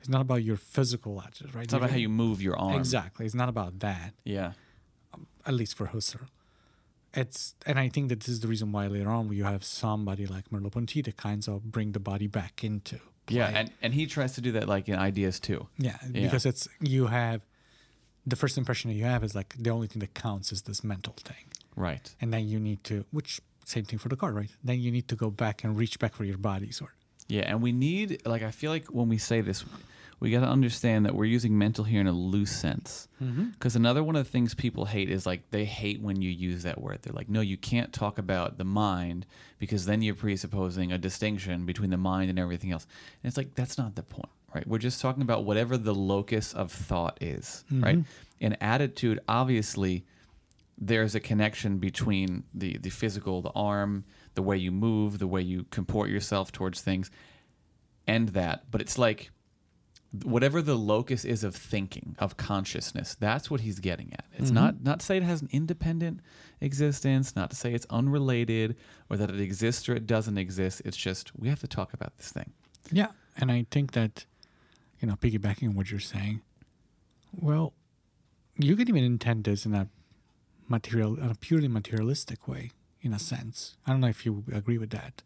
[0.00, 1.64] It's not about your physical attitude, right?
[1.64, 2.78] It's not about how you move your arm.
[2.78, 3.24] Exactly.
[3.24, 4.12] It's not about that.
[4.24, 4.52] Yeah.
[5.46, 6.28] At least for Husserl.
[7.16, 10.26] It's and I think that this is the reason why later on you have somebody
[10.26, 12.98] like Merleau-Ponty that kinds of bring the body back into.
[13.28, 15.66] Yeah, and, and he tries to do that like in ideas too.
[15.78, 16.22] Yeah, Yeah.
[16.24, 17.40] because it's you have
[18.26, 20.84] the first impression that you have is like the only thing that counts is this
[20.84, 22.14] mental thing, Right.
[22.20, 24.50] and then you need to, which same thing for Descartes, right?
[24.62, 26.92] Then you need to go back and reach back for your body, sort.
[27.28, 29.64] Yeah, and we need like I feel like when we say this,
[30.18, 33.06] we got to understand that we're using mental here in a loose sense.
[33.22, 33.50] Mm-hmm.
[33.50, 36.62] Because another one of the things people hate is like they hate when you use
[36.62, 37.00] that word.
[37.02, 39.26] They're like, no, you can't talk about the mind
[39.58, 42.86] because then you're presupposing a distinction between the mind and everything else.
[43.22, 44.66] And it's like that's not the point, right?
[44.66, 47.98] We're just talking about whatever the locus of thought is, right?
[48.40, 50.06] In attitude, obviously,
[50.78, 55.42] there's a connection between the the physical, the arm, the way you move, the way
[55.42, 57.10] you comport yourself towards things,
[58.06, 58.70] and that.
[58.70, 59.30] But it's like
[60.22, 64.24] whatever the locus is of thinking, of consciousness, that's what he's getting at.
[64.32, 64.54] It's mm-hmm.
[64.54, 66.20] not not to say it has an independent
[66.60, 68.76] existence, not to say it's unrelated
[69.10, 70.82] or that it exists or it doesn't exist.
[70.84, 72.52] It's just we have to talk about this thing.
[72.92, 74.26] Yeah, and I think that,
[75.00, 76.42] you know, piggybacking on what you're saying,
[77.32, 77.74] well,
[78.56, 79.88] you could even intend this in a
[80.68, 82.70] material, in a purely materialistic way,
[83.02, 83.76] in a sense.
[83.86, 85.22] I don't know if you agree with that,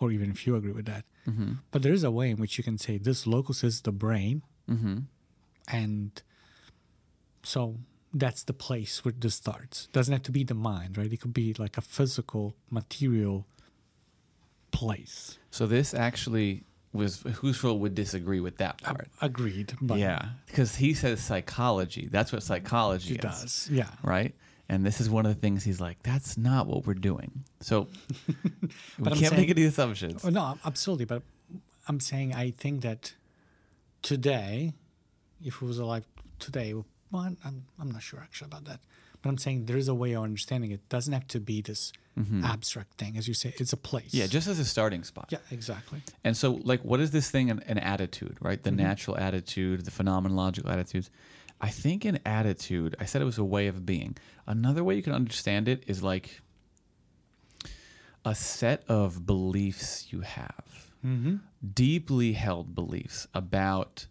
[0.00, 1.04] or even if you agree with that.
[1.28, 1.52] Mm-hmm.
[1.70, 4.42] But there is a way in which you can say this locus is the brain,
[4.68, 4.98] Mm-hmm.
[5.68, 6.22] and
[7.42, 7.76] so
[8.14, 9.88] that's the place where this starts.
[9.92, 11.12] Doesn't have to be the mind, right?
[11.12, 13.46] It could be like a physical, material
[14.70, 15.38] place.
[15.50, 19.08] So this actually was Husserl would disagree with that part.
[19.20, 19.74] Agreed.
[19.80, 22.08] But yeah, because he says psychology.
[22.10, 23.68] That's what psychology does.
[23.70, 23.90] Yeah.
[24.02, 24.34] right?
[24.70, 27.42] And this is one of the things he's like, that's not what we're doing.
[27.60, 27.88] So
[29.00, 30.24] we can't saying- make any assumptions.
[30.24, 31.06] Oh, no, absolutely.
[31.06, 31.22] But
[31.88, 33.14] I'm saying I think that
[34.02, 34.72] today,
[35.44, 36.04] if it was alive
[36.38, 36.84] today, well,
[37.44, 38.78] I'm, I'm, not sure actually about that.
[39.20, 40.74] But I'm saying there is a way of understanding it.
[40.74, 41.92] it doesn't have to be this
[42.44, 43.54] abstract thing, as you say.
[43.58, 44.08] It's a place.
[44.08, 44.18] Mm-hmm.
[44.18, 45.28] Yeah, just as a starting spot.
[45.30, 46.02] yeah, exactly.
[46.22, 47.50] And so, like, what is this thing?
[47.50, 48.62] An, an attitude, right?
[48.62, 51.10] The natural attitude, the phenomenological attitudes.
[51.60, 54.16] I think an attitude, I said it was a way of being.
[54.46, 56.40] Another way you can understand it is like
[58.24, 60.64] a set of beliefs you have,
[61.04, 61.36] Mm-hmm.
[61.72, 64.06] deeply held beliefs about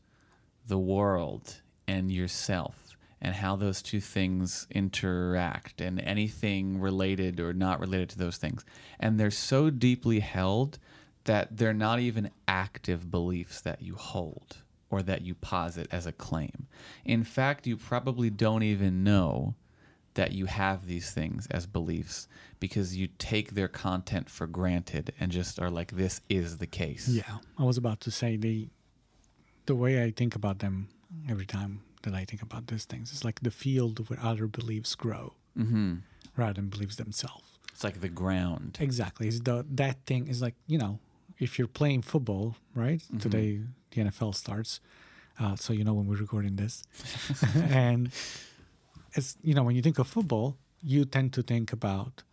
[0.67, 7.79] the world and yourself and how those two things interact and anything related or not
[7.79, 8.65] related to those things.
[8.99, 10.79] And they're so deeply held
[11.25, 14.57] that they're not even active beliefs that you hold
[14.89, 16.67] or that you posit as a claim.
[17.05, 19.55] In fact, you probably don't even know
[20.15, 22.27] that you have these things as beliefs
[22.59, 27.07] because you take their content for granted and just are like this is the case.
[27.07, 28.67] Yeah, I was about to say the
[29.65, 30.89] the way I think about them
[31.29, 34.95] every time that I think about these things is like the field where other beliefs
[34.95, 36.01] grow Mhm.
[36.35, 37.59] rather than beliefs themselves.
[37.71, 38.77] It's like the ground.
[38.81, 39.27] Exactly.
[39.27, 40.99] Is the that thing is like you know
[41.39, 43.01] if you're playing football, right?
[43.19, 44.79] Today the NFL starts,
[45.39, 46.83] uh, so you know when we're recording this,
[47.55, 48.11] and
[49.13, 52.23] it's you know when you think of football, you tend to think about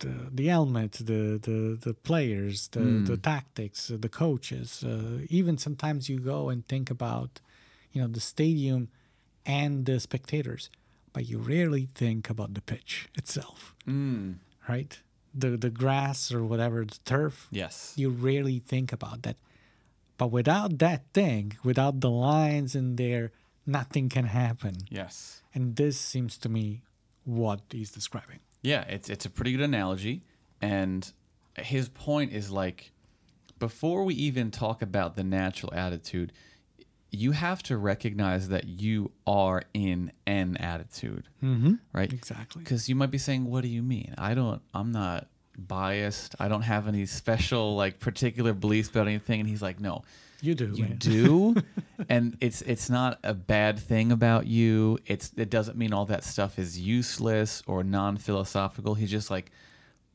[0.00, 4.84] the the helmet, the the the players, the the tactics, the coaches.
[4.84, 7.40] Uh, even sometimes you go and think about
[7.92, 8.88] you know the stadium
[9.46, 10.70] and the spectators.
[11.14, 14.36] but you rarely think about the pitch itself, Mm.
[14.68, 14.92] right?
[15.34, 17.94] The the grass or whatever, the turf, Yes.
[17.96, 19.36] you rarely think about that.
[20.18, 23.32] But without that thing, without the lines in there,
[23.66, 24.74] nothing can happen.
[24.90, 25.42] Yes.
[25.54, 26.82] And this seems to me
[27.24, 28.40] what he's describing.
[28.62, 30.22] Yeah, it's it's a pretty good analogy,
[30.60, 31.10] and
[31.56, 32.92] his point is like,
[33.58, 36.32] before we even talk about the natural attitude,
[37.12, 41.74] you have to recognize that you are in an attitude, Mm-hmm.
[41.92, 42.12] right?
[42.12, 42.62] Exactly.
[42.64, 44.14] Because you might be saying, "What do you mean?
[44.18, 44.62] I don't.
[44.74, 46.34] I'm not biased.
[46.40, 50.02] I don't have any special like particular beliefs about anything." And he's like, "No,
[50.40, 50.72] You do.
[50.74, 50.96] you man.
[50.96, 51.54] do
[52.08, 56.24] and it's it's not a bad thing about you it's it doesn't mean all that
[56.24, 59.52] stuff is useless or non-philosophical he's just like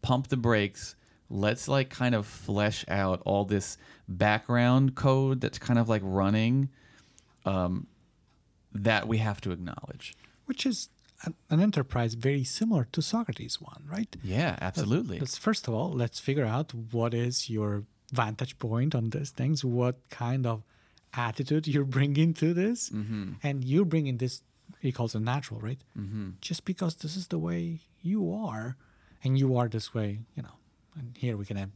[0.02, 0.96] pump the brakes
[1.30, 3.78] let's like kind of flesh out all this
[4.10, 6.68] background code that's kind of like running
[7.48, 7.88] um
[8.74, 10.06] that we have to acknowledge
[10.50, 10.78] Which is
[11.26, 14.12] an, enterprise very similar to Socrates one, right?
[14.24, 17.72] yeah absolutely Let's first of all, let's figure out what is your
[18.12, 20.64] vantage point on these things, what kind of
[21.14, 23.34] attitude you're bringing to this, mm-hmm.
[23.44, 24.42] and you're bringing this.
[24.80, 25.82] He calls it natural, right?
[25.98, 26.30] Mm-hmm.
[26.42, 28.76] Just because this is the way you are,
[29.24, 30.58] and you are this way, you know.
[30.98, 31.72] And here we can have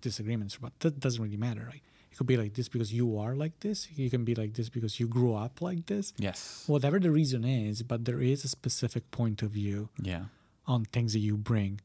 [0.00, 1.82] disagreements, but that doesn't really matter, right?
[2.10, 3.88] It could be like this because you are like this.
[3.94, 6.12] You can be like this because you grew up like this.
[6.18, 10.24] yes Whatever the reason is, but there is a specific point of view yeah
[10.66, 11.80] on things that you bring,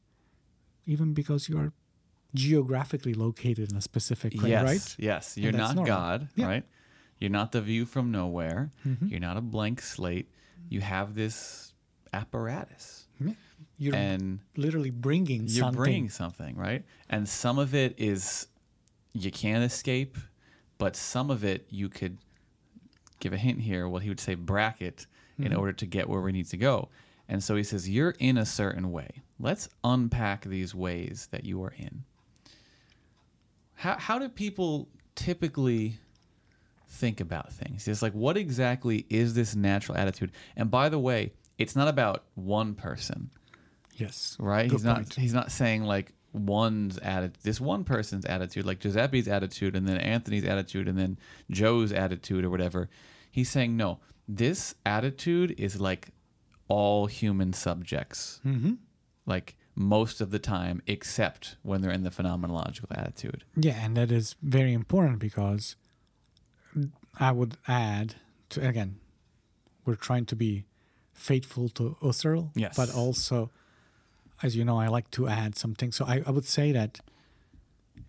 [0.86, 1.72] even because you are
[2.34, 4.96] geographically located in a specific place, yes right?
[4.98, 5.86] yes you're not normal.
[5.96, 6.46] god Yeah.
[6.46, 6.64] right
[7.18, 9.10] you're not the view from nowhere Mhm.
[9.10, 10.28] You're not a blank slate.
[10.68, 11.72] You have this
[12.12, 13.32] apparatus, Yeah.
[13.78, 15.76] You're and literally bringing you're something.
[15.82, 16.84] bringing something, right?
[17.08, 18.46] And some of it is
[19.24, 20.16] you can't escape,
[20.78, 22.18] but some of it you could
[23.20, 23.88] give a hint here.
[23.88, 25.06] What he would say, bracket,
[25.38, 25.58] in Mhm.
[25.58, 26.88] order to get where we need to go.
[27.28, 29.08] And so he says, You're in a certain way.
[29.38, 32.04] Let's unpack these ways that you are in.
[33.74, 35.98] How, how do people typically
[36.88, 37.86] think about things?
[37.88, 40.32] It's like, what exactly is this natural attitude?
[40.56, 43.30] And by the way, it's not about one person
[43.96, 44.36] Yes.
[44.38, 44.68] right?
[44.68, 45.14] Good he's not point.
[45.16, 49.96] he's not saying like one's attitude, this one person's attitude, like Giuseppe's attitude, and then
[49.96, 51.18] Anthony's attitude, and then
[51.50, 52.88] Joe's attitude, or whatever.
[53.30, 56.08] He's saying no, this attitude is like
[56.68, 58.74] all human subjects, hmm
[59.24, 63.44] like most of the time, except when they're in the phenomenological attitude.
[63.56, 65.74] Yeah, and that is very important because
[67.18, 68.14] I would add
[68.50, 68.96] to again,
[69.84, 70.64] we're trying to be
[71.12, 72.76] faithful to Husserl, Yes.
[72.76, 73.50] but also,
[74.42, 75.92] as you know, I like to add something.
[75.92, 77.00] So I, I would say that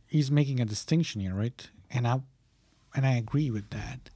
[0.08, 1.70] he's making a distinction here, right?
[1.90, 2.22] And I
[2.96, 4.10] and I agree with that.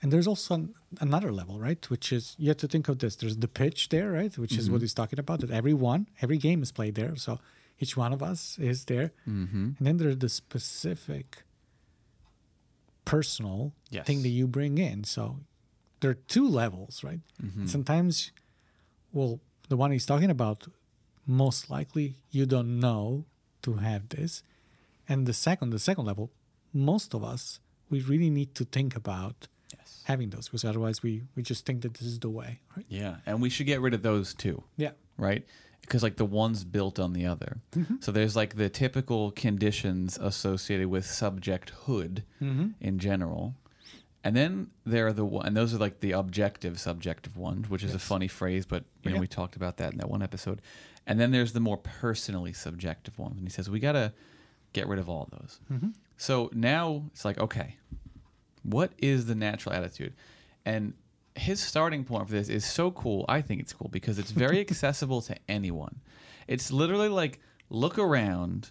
[0.00, 1.88] And there's also an, another level, right?
[1.90, 3.16] Which is you have to think of this.
[3.16, 4.36] There's the pitch there, right?
[4.36, 5.40] Which is what he's talking about.
[5.40, 7.16] That everyone, every game is played there.
[7.16, 7.40] So
[7.80, 9.12] each one of us is there.
[9.28, 9.64] Mm-hmm.
[9.78, 11.42] And then there's the specific
[13.04, 14.06] personal Yes.
[14.06, 15.04] thing that you bring in.
[15.04, 15.38] So
[16.00, 17.20] there are two levels, right?
[17.42, 17.66] Mm-hmm.
[17.66, 18.32] Sometimes,
[19.12, 20.66] well, the one he's talking about,
[21.26, 23.24] most likely you don't know
[23.62, 24.42] to have this.
[25.08, 26.30] And the second, the second level,
[26.72, 27.60] most of us,
[27.90, 30.02] we really need to think about Yes.
[30.04, 32.86] having those because otherwise we, we just think that this is the way, right?
[32.88, 34.62] Yeah, and we should get rid of those too.
[34.76, 34.92] Yeah.
[35.18, 35.44] right?
[35.80, 37.58] Because like the one's built on the other.
[38.00, 42.68] So there's like the typical conditions associated with subjecthood Mm-hmm.
[42.80, 43.54] in general.
[44.22, 47.94] And then there are the and those are like the objective subjective ones, which is
[47.94, 50.62] a funny phrase, but you know we talked about that in that one episode.
[51.06, 54.12] And then there's the more personally subjective ones, and he says we gotta
[54.72, 55.60] get rid of all those.
[55.72, 55.88] Mm-hmm.
[56.16, 57.76] So now it's like, okay,
[58.62, 60.14] what is the natural attitude?
[60.64, 60.94] And
[61.36, 63.24] his starting point for this is so cool.
[63.28, 66.00] I think it's cool because it's very accessible to anyone.
[66.46, 67.40] It's literally like
[67.70, 68.70] look around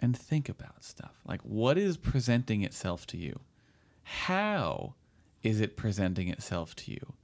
[0.00, 1.20] and think about stuff.
[1.26, 3.40] Like what is presenting itself to you?
[4.02, 4.94] How
[5.42, 7.14] is it presenting itself to you?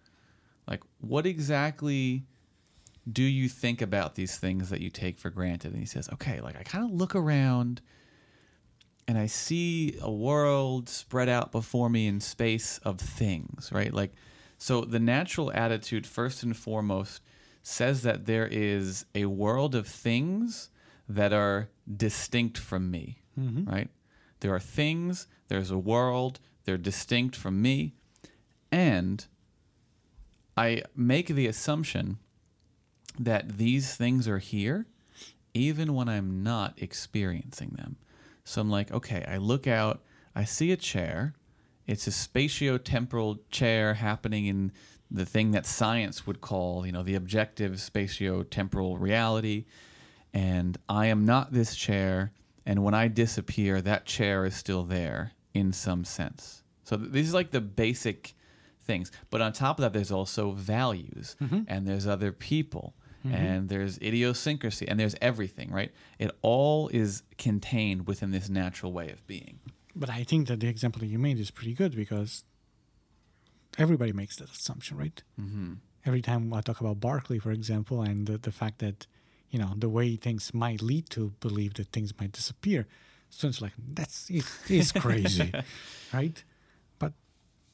[0.66, 2.24] Like what exactly
[3.10, 5.72] do you think about these things that you take for granted?
[5.72, 7.80] And he says, okay, like I kind of look around
[9.06, 13.92] and I see a world spread out before me in space of things, right?
[13.92, 14.12] Like,
[14.56, 17.20] so the natural attitude, first and foremost,
[17.62, 20.70] says that there is a world of things
[21.08, 23.68] that are distinct from me, Mm-hmm.
[23.70, 23.90] right?
[24.40, 27.94] There are things, there's a world, they're distinct from me,
[28.70, 29.26] and
[30.56, 32.18] I make the assumption
[33.18, 34.86] that these things are here
[35.54, 37.96] even when I'm not experiencing them.
[38.44, 40.02] So I'm like, okay, I look out,
[40.34, 41.34] I see a chair.
[41.86, 44.72] It's a spatio-temporal chair happening in
[45.10, 49.66] the thing that science would call, you know, the objective spatio-temporal reality.
[50.32, 52.32] And I am not this chair,
[52.66, 56.64] and when I disappear, that chair is still there in some sense.
[56.82, 58.34] So th- these are like the basic
[58.82, 59.12] things.
[59.30, 61.60] But on top of that, there's also values, mm-hmm.
[61.68, 62.94] and there's other people,
[63.32, 65.92] and there's idiosyncrasy, and there's everything, right?
[66.18, 69.60] It all is contained within this natural way of being.
[69.96, 72.44] But I think that the example that you made is pretty good because
[73.78, 75.22] everybody makes that assumption, right?
[75.40, 75.74] Mm-hmm.
[76.04, 79.06] Every time I talk about Berkeley, for example, and the, the fact that,
[79.50, 82.86] you know, the way things might lead to believe that things might disappear,
[83.30, 85.52] students are like, that's it is crazy,
[86.12, 86.44] right?
[86.98, 87.14] But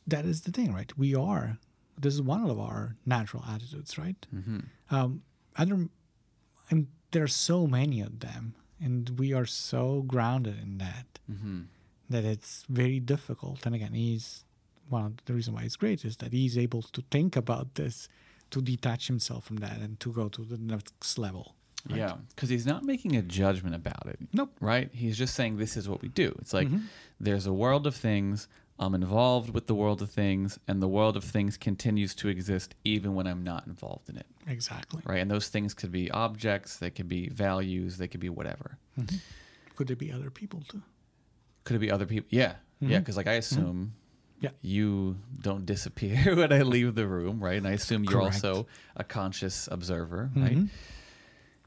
[0.07, 0.97] that is the thing, right?
[0.97, 1.59] We are,
[1.99, 4.27] this is one of our natural attitudes, right?
[4.35, 4.95] Mm-hmm.
[4.95, 5.23] um,
[5.57, 5.89] other
[6.71, 11.61] and there are so many of them and we are so grounded in that Mm-hmm.
[12.09, 14.45] that it's very difficult and again he's
[14.89, 18.09] one of the reason why it's great is that he's able to think about this
[18.51, 21.55] to detach himself from that and to go to the next level
[21.89, 21.99] right?
[21.99, 24.19] Yeah, because he's not making a judgment about it.
[24.35, 24.53] Nope.
[24.61, 24.91] Right?
[24.93, 26.35] He's just saying this is what we do.
[26.41, 26.83] It's like Mhm.
[27.21, 28.49] there's a world of things.
[28.81, 32.75] I'm involved with the world of things, and the world of things continues to exist
[32.85, 34.27] even when I'm not involved in it.
[34.47, 35.19] exactly Right?
[35.21, 38.79] And those things could be objects, they could be values, they could be whatever.
[38.99, 39.21] Mhm.
[39.77, 40.83] could there be other people too
[41.65, 42.27] Could it be other people?
[42.31, 42.57] Yeah.
[42.81, 43.01] Yeah, Mhm.
[43.03, 43.93] because like I assume
[44.41, 44.51] Yeah.
[44.63, 47.59] you don't disappear when I leave the room, right?
[47.59, 48.43] And I assume you're Correct.
[48.45, 48.67] also
[48.97, 50.57] a conscious observer, right?
[50.57, 50.69] Mhm.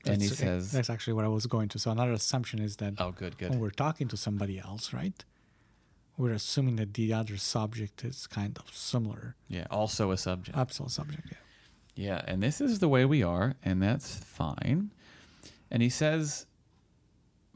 [0.05, 2.75] And he That's- says, that's actually what i was going to so another assumption is
[2.77, 5.23] that "Oh, good, good." when we're talking to somebody else right
[6.17, 10.57] we're assuming that the other subject is kind of similar Yeah, also a subject.
[10.57, 11.37] absolute subject yeah
[11.95, 14.91] Yeah, and this is the way we are, and that's fine.
[15.69, 16.47] And he says,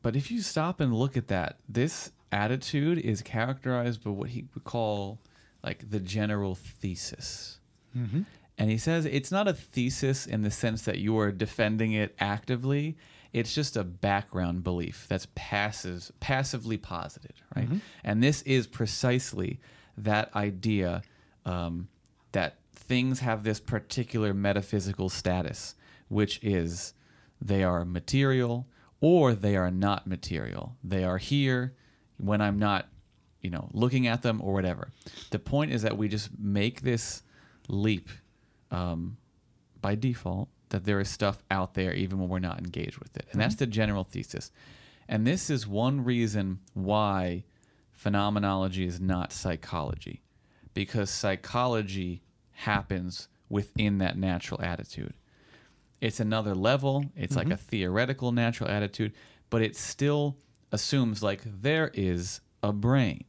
[0.01, 4.45] but if you stop and look at that, this attitude is characterized by what he
[4.53, 5.20] would call
[5.64, 7.60] like the general thesis.
[7.95, 8.22] mm-hmm.
[8.60, 12.16] And he says it's not a thesis in the sense that you are defending it
[12.20, 12.95] actively.
[13.38, 17.69] It's just a background belief that's passive, passively posited, right?
[17.69, 17.81] Mhm.
[18.03, 19.59] And this is precisely
[19.97, 21.01] that idea
[21.45, 21.88] um,
[22.33, 25.75] that things have this particular metaphysical status,
[26.09, 26.93] which is
[27.41, 28.67] they are material
[28.99, 30.75] or they are not material.
[30.83, 31.73] They are here
[32.17, 32.89] when I'm not,
[33.41, 34.91] you know, looking at them or whatever.
[35.29, 37.23] The point is that we just make this
[37.69, 38.09] leap
[38.71, 39.17] um,
[39.81, 43.28] by default that there is stuff out there even when we're not engaged with it.
[43.32, 43.65] And that's mm-hmm.
[43.65, 44.51] the general thesis.
[45.07, 47.45] And this is one reason why
[47.91, 50.22] phenomenology is not psychology,
[50.74, 55.13] because psychology happens within that natural attitude.
[56.01, 57.53] It's another level, it's like mm-hmm.
[57.53, 59.13] a theoretical natural attitude,
[59.49, 60.38] but it still
[60.72, 63.24] assumes like there is a brain.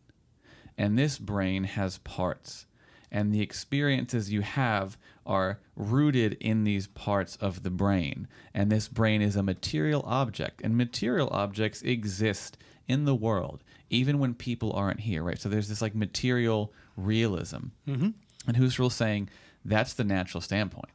[0.76, 2.66] And this brain has parts.
[3.11, 4.99] And the experiences you have
[5.29, 8.26] are rooted in these parts of the brain.
[8.53, 10.61] And this brain is a material object.
[10.62, 12.59] And material objects exist
[12.89, 15.39] in the world, even when people aren't here, right?
[15.39, 17.66] So there's this like material realism.
[17.87, 18.11] Mm-hmm.
[18.47, 19.29] And Husserl's saying
[19.64, 20.91] that's the natural standpoint.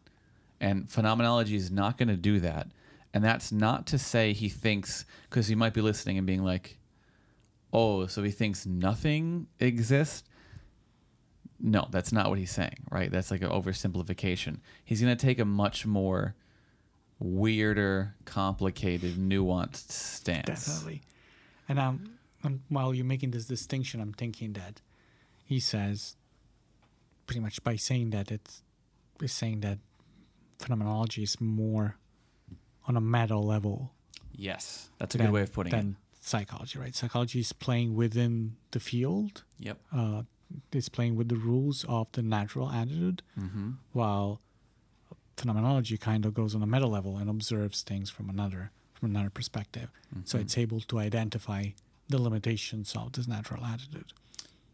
[0.60, 2.68] And phenomenology is not going to do that.
[3.14, 6.80] And that's not to say he thinks, because he might be listening and being like,
[7.72, 10.24] oh, so he thinks nothing exists?
[11.66, 13.10] No, that's not what he's saying, right?
[13.10, 14.58] That's like an oversimplification.
[14.84, 16.36] He's going to take a much more
[17.20, 20.46] weirder, complicated, nuanced stance.
[20.66, 21.02] Definitely.
[21.70, 24.82] And um, um, while you're making this distinction, I'm thinking that
[25.46, 26.18] he says,
[27.28, 28.62] pretty much by saying that, it's,
[29.22, 29.78] it's saying that
[30.60, 31.96] phenomenology is more
[32.88, 33.92] on a meta level
[34.36, 35.76] Yes, that's a than, good way of putting it.
[35.78, 36.96] than psychology, right?
[36.96, 39.78] Psychology is playing within the field, Yep.
[39.96, 40.24] uh,
[40.72, 43.72] it's playing with the rules of the natural attitude, Mm-hmm.
[43.94, 44.40] while
[45.38, 49.30] phenomenology kind of goes on a meta level and observes things from another from another
[49.30, 49.90] perspective.
[50.26, 50.44] So Mm-hmm.
[50.46, 51.62] it's able to identify
[52.08, 54.14] the limitations of this natural attitude.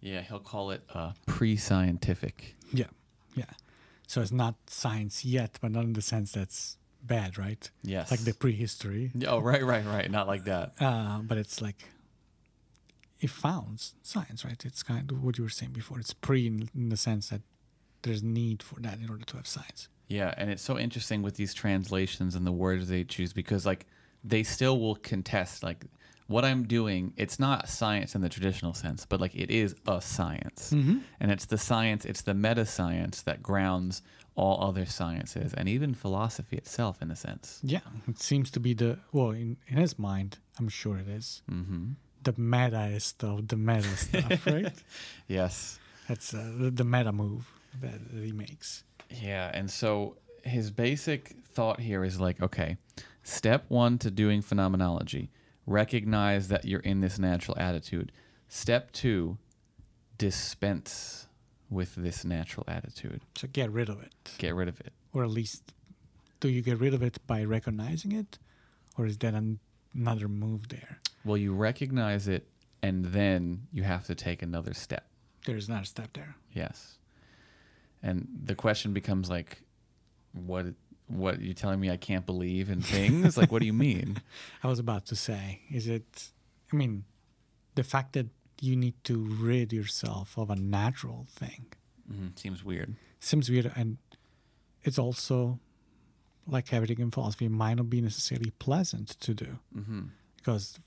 [0.02, 2.56] Yeah, he'll call it uh, pre-scientific.
[2.74, 2.86] Yeah,
[3.36, 3.46] yeah.
[4.08, 7.70] So it's not science yet, but not in the sense that's bad, right?
[7.84, 8.12] Yes.
[8.12, 9.12] Like the prehistory.
[9.28, 10.10] Oh, right, right, right.
[10.12, 10.74] Not like that.
[10.80, 11.84] Uh, but it's like
[13.20, 14.64] it founds science, right?
[14.66, 16.00] It's kind of what you were saying before.
[16.00, 17.42] It's pre in, in the sense that
[18.04, 19.90] there's need for that in order to have science.
[20.08, 23.86] Yeah, and it's so interesting with these translations and the words they choose because like
[24.24, 25.86] they still will contest like
[26.28, 30.00] what I'm doing, it's not science in the traditional sense, but like it is a
[30.00, 30.72] science.
[30.74, 31.00] Mm-hmm.
[31.20, 34.02] And it's the science, it's the meta science that grounds
[34.36, 37.60] all other sciences and even philosophy itself in a sense.
[37.64, 40.38] Yeah, it seems to be the well in, in his mind.
[40.60, 41.96] I'm sure it is Mhm.
[42.24, 44.74] The meta stuff, the meta stuff, right?
[45.28, 45.80] Yes.
[46.08, 47.52] That's uh, the, meta move
[47.82, 48.84] that, that he makes.
[49.10, 52.78] Yeah, and so his basic thought here is like, okay,
[53.24, 55.30] step one to doing phenomenology,
[55.66, 58.12] recognize that you're in this natural attitude.
[58.48, 59.38] Step two,
[60.18, 61.28] dispense
[61.70, 63.22] with this natural attitude.
[63.38, 64.14] So get rid of it.
[64.40, 64.92] Get rid of it.
[65.14, 65.74] Or at least,
[66.40, 68.40] do you get rid of it by recognizing it?
[68.98, 69.60] Or is that an,
[69.94, 71.00] another move there?
[71.26, 72.48] Well, you recognize it,
[72.82, 75.06] and then you have to take another step.
[75.46, 76.36] There's not a step there.
[76.54, 76.98] Yes.
[78.02, 79.62] And the question becomes like,
[80.34, 80.66] what?
[81.08, 81.90] What you telling me?
[81.90, 83.36] I can't believe in things?
[83.36, 84.22] like, what do you mean?
[84.64, 86.30] I was about to say, is it?
[86.72, 87.04] I mean,
[87.74, 88.28] the fact that
[88.62, 91.66] you need to rid yourself of a natural thing
[92.12, 92.96] Mhm, Seems weird.
[93.20, 93.98] seems weird, and
[94.84, 95.60] it's also
[96.52, 100.02] like everything in philosophy might not be necessarily pleasant to do hmm
[100.38, 100.80] because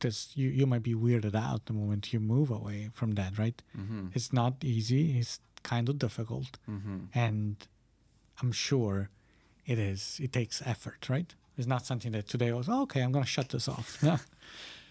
[0.00, 3.62] this you you might be weirded out the moment you move away from that, right?
[3.74, 5.18] hmm It's not easy.
[5.20, 7.56] It's kind of difficult, hmm and
[8.40, 9.08] I'm sure
[9.66, 10.18] it is.
[10.24, 11.30] It takes effort, right?
[11.56, 13.00] It's not something that today was oh, okay.
[13.02, 13.98] I'm going to shut this off.
[14.08, 14.18] No,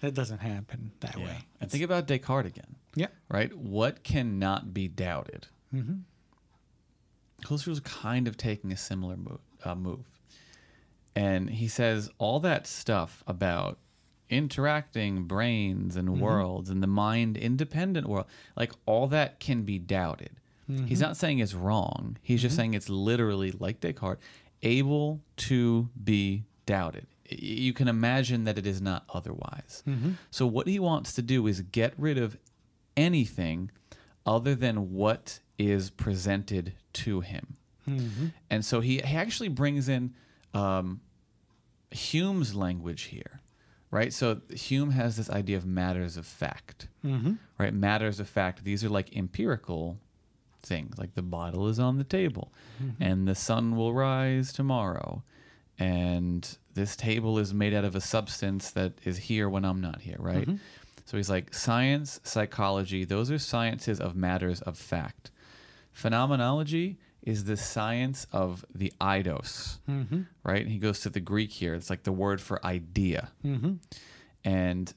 [0.07, 1.25] that doesn't happen that Yeah.
[1.25, 1.37] way.
[1.59, 2.75] And think about Descartes again.
[2.95, 3.07] Yeah.
[3.29, 3.51] Right?
[3.55, 5.47] What cannot be doubted?
[5.71, 5.97] hmm
[7.45, 10.05] Husserl's kind of taking a similar move, uh, move.
[11.15, 13.79] And he says all that stuff about
[14.29, 16.21] interacting brains and mm-hmm.
[16.21, 20.31] worlds and the mind independent world, like all that can be doubted.
[20.67, 21.07] He's mm-hmm.
[21.07, 22.17] not saying it's wrong.
[22.21, 22.61] He's just mm-hmm.
[22.61, 24.21] saying it's literally, like Descartes,
[24.61, 27.07] able to be doubted.
[27.29, 29.83] You can imagine that it is not otherwise.
[30.29, 32.37] So, what he wants to do is get rid of
[32.95, 33.71] anything
[34.25, 37.57] other than what is presented to him.
[38.49, 40.13] And so he, he actually brings in
[40.53, 41.01] um,
[41.91, 43.41] Hume's language here,
[43.89, 44.13] right?
[44.13, 47.73] So Hume has this idea of matters of fact, hmm right?
[47.73, 48.63] Matters of fact.
[48.63, 49.97] These are like empirical
[50.63, 52.51] things, like the bottle is on the table,
[52.99, 55.23] and the sun will rise tomorrow,
[55.79, 60.01] and this table is made out of a substance that is here when I'm not
[60.01, 60.47] here, right?
[61.05, 63.03] So he's like science, psychology.
[63.05, 65.29] Those are sciences of matters of fact.
[65.91, 70.61] Phenomenology is the science of the eidos, hmm right?
[70.61, 71.73] And he goes to the Greek here.
[71.75, 73.31] It's like the word for idea.
[73.41, 73.73] hmm
[74.43, 74.93] And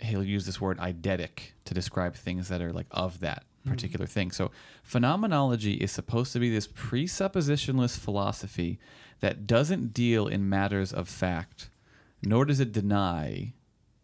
[0.00, 4.32] he'll use this word eidetic to describe things that are like of that particular thing.
[4.32, 4.50] So
[4.82, 8.80] phenomenology is supposed to be this presuppositionless philosophy
[9.20, 11.70] that doesn't deal in matters of fact,
[12.22, 13.52] nor does it deny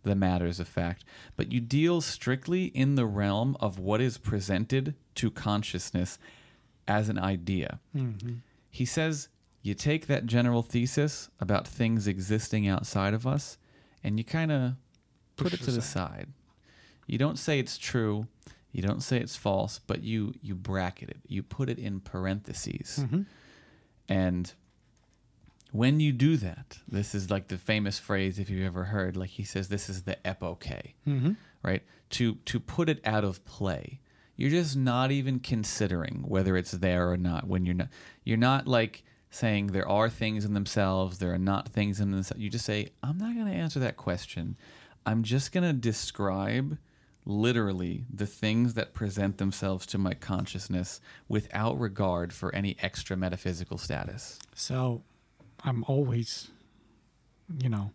[0.05, 1.05] the matters of fact,
[1.37, 6.19] but you deal strictly in the realm of what is presented to consciousness
[6.89, 7.79] as an idea.
[7.93, 8.15] hmm
[8.71, 9.29] He says
[9.63, 13.59] you take that general thesis about things existing outside of us
[14.03, 14.73] and you kind of
[15.37, 16.29] put it to the side.
[17.07, 18.27] You don't say it's true,
[18.73, 21.19] you don't say it's false, but you you bracket it.
[21.27, 23.05] You put it in parentheses.
[23.09, 23.23] hmm
[24.09, 24.53] And
[25.71, 29.31] when you do that, this is like the famous phrase if you've ever heard like
[29.31, 31.33] he says this is the epoche hmm
[31.63, 31.83] right?
[32.11, 34.01] To to put it out of play.
[34.39, 37.89] You're just not even considering whether it's there or not when you're not
[38.25, 42.41] you're not like saying there are things in themselves, there are not things in themselves.
[42.41, 44.57] You just say, I'm not going to answer that question.
[45.05, 46.79] I'm just going to describe
[47.27, 53.77] literally the things that present themselves to my consciousness without regard for any extra metaphysical
[53.77, 54.39] status.
[54.55, 55.03] So
[55.63, 56.49] I'm always,
[57.59, 57.91] you know,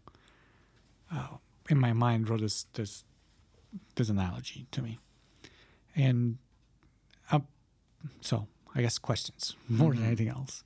[1.12, 1.28] uh,
[1.70, 3.06] in my mind wrote this this
[3.96, 5.00] this analogy to me,
[5.96, 6.38] and
[7.32, 7.39] uh,
[8.22, 10.08] so I guess questions more than Mhm.
[10.08, 10.64] anything else.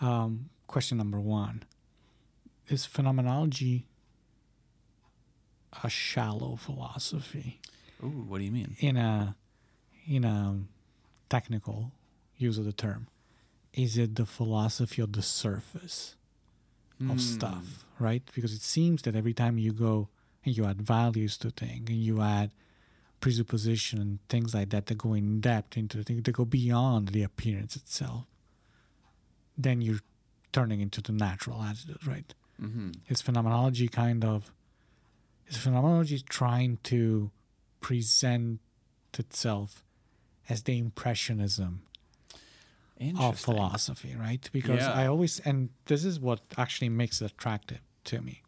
[0.00, 1.62] Um, question number one:
[2.68, 3.86] Is phenomenology
[5.82, 7.60] a shallow philosophy
[8.02, 8.76] Ooh, what do you mean?
[8.78, 9.36] in a
[10.06, 10.60] in a
[11.28, 11.92] technical
[12.36, 13.08] use of the term?
[13.72, 16.16] Is it the philosophy of the surface?
[16.98, 17.10] Hmm.
[17.10, 18.22] of stuff, right?
[18.36, 20.08] Because it seems that every time you go
[20.44, 22.52] and you add values to things and you add
[23.24, 27.08] presupposition and things like that that go in depth into the thing, that go beyond
[27.08, 28.26] the appearance itself,
[29.56, 30.04] then you're
[30.52, 32.34] turning into the natural attitude, right?
[32.60, 32.90] Mm-hmm.
[33.08, 34.52] Is phenomenology kind of
[35.48, 37.30] is phenomenology trying to
[37.80, 38.60] present
[39.18, 39.82] itself
[40.50, 41.80] as the impressionism
[43.18, 44.50] of philosophy, right?
[44.52, 45.00] Because Yeah.
[45.00, 48.42] I always, and this is what actually makes it attractive to me,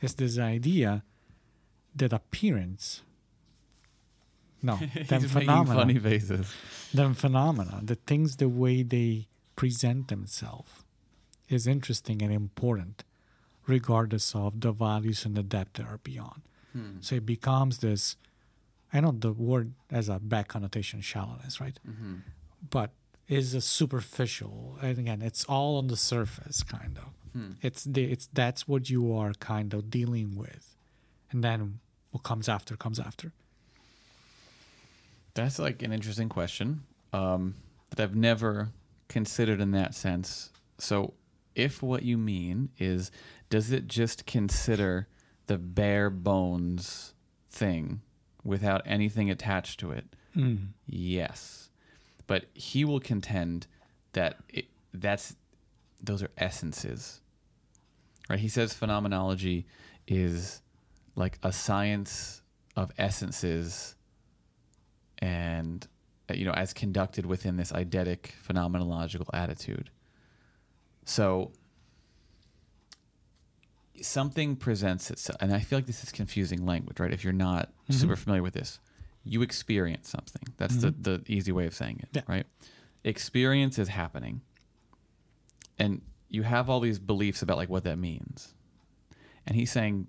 [0.00, 1.02] is this idea
[1.96, 3.02] that appearance,
[4.62, 4.78] no,
[5.08, 6.52] them phenomena, funny faces.
[6.92, 10.84] then phenomena, the things the way they present themselves
[11.48, 13.04] is interesting and important,
[13.66, 16.42] regardless of the values and the depth that are beyond.
[16.72, 16.98] Hmm.
[17.00, 18.16] So it becomes this.
[18.92, 21.78] I know the word has a bad connotation, shallowness, right?
[21.88, 22.16] Mm-hmm.
[22.70, 22.90] but
[23.28, 27.12] is a superficial, and again, it's all on the surface, kind of.
[27.32, 27.50] Hmm.
[27.60, 30.76] It's the it's that's what you are kind of dealing with,
[31.30, 31.80] and then
[32.10, 33.32] what comes after comes after.
[35.38, 36.82] That's like an interesting question
[37.12, 37.54] um,
[37.90, 38.70] that I've never
[39.06, 40.50] considered in that sense.
[40.78, 41.14] So,
[41.54, 43.12] if what you mean is,
[43.48, 45.06] does it just consider
[45.46, 47.14] the bare bones
[47.50, 48.00] thing
[48.42, 50.06] without anything attached to it?
[50.36, 50.70] Mm.
[50.86, 51.70] Yes,
[52.26, 53.68] but he will contend
[54.14, 55.36] that it, that's
[56.02, 57.20] those are essences,
[58.28, 58.40] right?
[58.40, 59.66] He says phenomenology
[60.08, 60.62] is
[61.14, 62.42] like a science
[62.74, 63.94] of essences,
[65.18, 65.86] and
[66.30, 69.90] uh, you know, as conducted within this eidetic phenomenological attitude.
[71.04, 71.52] So
[74.00, 77.12] something presents itself, and I feel like this is confusing language, right?
[77.12, 78.78] If you're not super familiar with this,
[79.24, 80.42] you experience something.
[80.56, 82.22] That's the, the easy way of saying it, Yeah.
[82.28, 82.46] right?
[83.04, 84.42] Experience is happening,
[85.78, 88.54] and you have all these beliefs about like what that means.
[89.46, 90.08] And he's saying,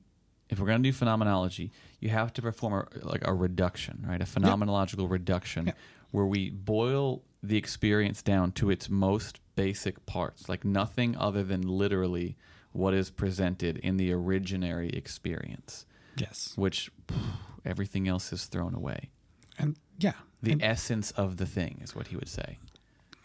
[0.50, 4.22] if we're going to do phenomenology, you have to perform a, like a reduction, right?
[4.22, 5.74] A phenomenological reduction, Yeah.
[6.12, 11.62] where we boil the experience down to its most basic parts, like nothing other than
[11.62, 12.36] literally
[12.72, 15.86] what is presented in the originary experience,
[16.18, 17.18] Yes, which phew,
[17.66, 19.10] everything else is thrown away.
[19.58, 22.58] and yeah, The and essence of the thing is what he would say.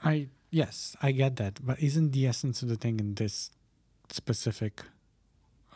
[0.02, 3.50] I yes, I get that, but isn't the essence of the thing in this
[4.10, 4.82] specific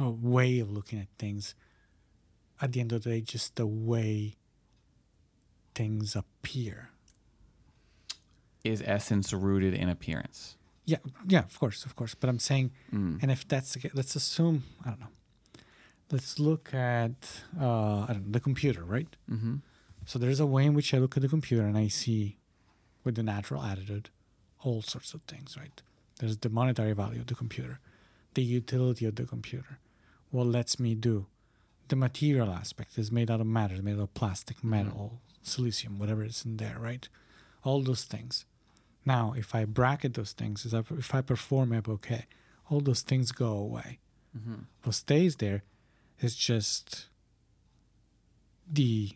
[0.01, 1.55] uh, way of looking at things
[2.61, 4.37] at the end of the day just the way
[5.75, 6.91] things appear?
[8.65, 10.57] Is essence rooted in appearance?
[10.85, 12.15] Yeah, yeah, of course, of course.
[12.15, 13.23] But I'm saying, Mm.
[13.23, 15.07] and if that's the let's assume I don't know.
[16.11, 19.15] Let's look at uh, I don't know the computer, right?
[19.31, 19.57] Mm-hmm.
[20.07, 22.39] So there's a way in which I look at the computer and I see,
[23.05, 24.09] with the natural attitude,
[24.65, 25.83] all sorts of things, right?
[26.19, 27.79] There's the monetary value of the computer,
[28.33, 29.79] the utility of the computer,
[30.31, 31.27] what lets me do.
[31.89, 36.25] The material aspect is made out of matter, made out of plastic, metal, silicium, whatever
[36.25, 37.09] is in there, right?
[37.65, 38.45] All those things.
[39.07, 42.27] Now, if I bracket those things, if if I perform epoche,
[42.69, 43.99] all those things go away.
[44.37, 44.63] Mm-hmm.
[44.85, 45.63] What stays there
[46.21, 47.07] is just
[48.71, 49.13] the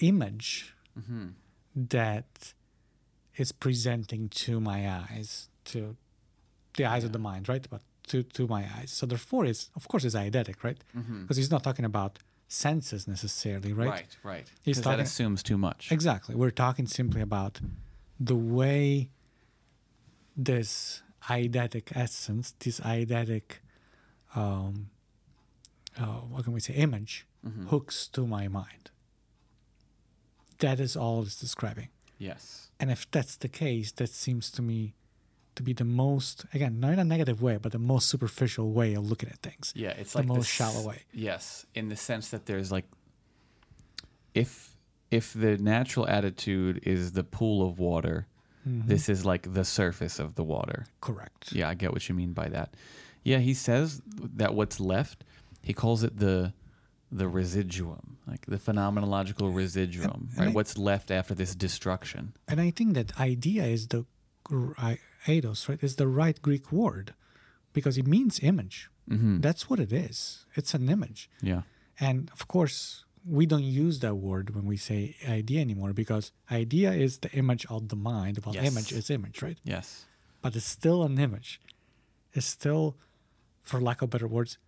[0.00, 1.26] image Mm-hmm.
[1.76, 2.54] that
[3.36, 5.96] is presenting to my eyes, to
[6.76, 7.66] the eyes of the mind, right?
[7.68, 8.90] But to, to my eyes.
[8.90, 10.78] So therefore, it's of course it's eidetic, right?
[10.96, 11.22] Mm-hmm.
[11.22, 13.88] Because he's not talking about senses necessarily, right?
[13.90, 14.52] Right, right.
[14.62, 15.92] He's Because that assumes too much.
[15.92, 16.34] Exactly.
[16.34, 17.60] We're talking simply about
[18.18, 19.10] the way
[20.36, 23.60] this eidetic essence, this eidetic,
[24.34, 24.88] um,
[25.98, 27.66] uh, what can we say, image, Mhm.
[27.68, 28.90] hooks to my mind.
[30.58, 31.88] That is all it's describing.
[32.18, 32.70] Yes.
[32.80, 34.94] And if that's the case, that seems to me
[35.58, 38.94] to be the most, again, not in a negative way, but the most superficial way
[38.94, 39.72] of looking at things.
[39.76, 41.00] Yeah, it's like The like most shallow way.
[41.12, 42.86] Yes, in the sense that there's like,
[44.34, 44.74] if
[45.10, 48.26] if the natural attitude is the pool of water,
[48.66, 48.86] Mhm.
[48.86, 50.84] this is like the surface of the water.
[51.00, 51.52] Correct.
[51.52, 52.74] Yeah, I get what you mean by that.
[53.24, 54.02] Yeah, he says
[54.36, 55.24] that what's left,
[55.62, 56.52] he calls it the
[57.10, 60.48] the residuum, like the phenomenological residuum, and right?
[60.48, 62.34] I- what's left after this destruction?
[62.46, 64.04] And I think that idea is the
[64.76, 65.82] I- eidos, right?
[65.82, 67.14] Is the right Greek word
[67.72, 68.88] because it means image.
[69.08, 70.44] hmm That's what it is.
[70.54, 71.28] It's an image.
[71.42, 71.62] Yeah.
[72.00, 76.92] And of course, we don't use that word when we say idea anymore because idea
[76.92, 78.38] is the image of the mind.
[78.44, 78.66] Well, Yes.
[78.72, 79.58] image is image, right?
[79.64, 80.06] Yes.
[80.42, 81.60] But it's still an image.
[82.32, 82.96] It's still,
[83.62, 84.58] for lack of better words,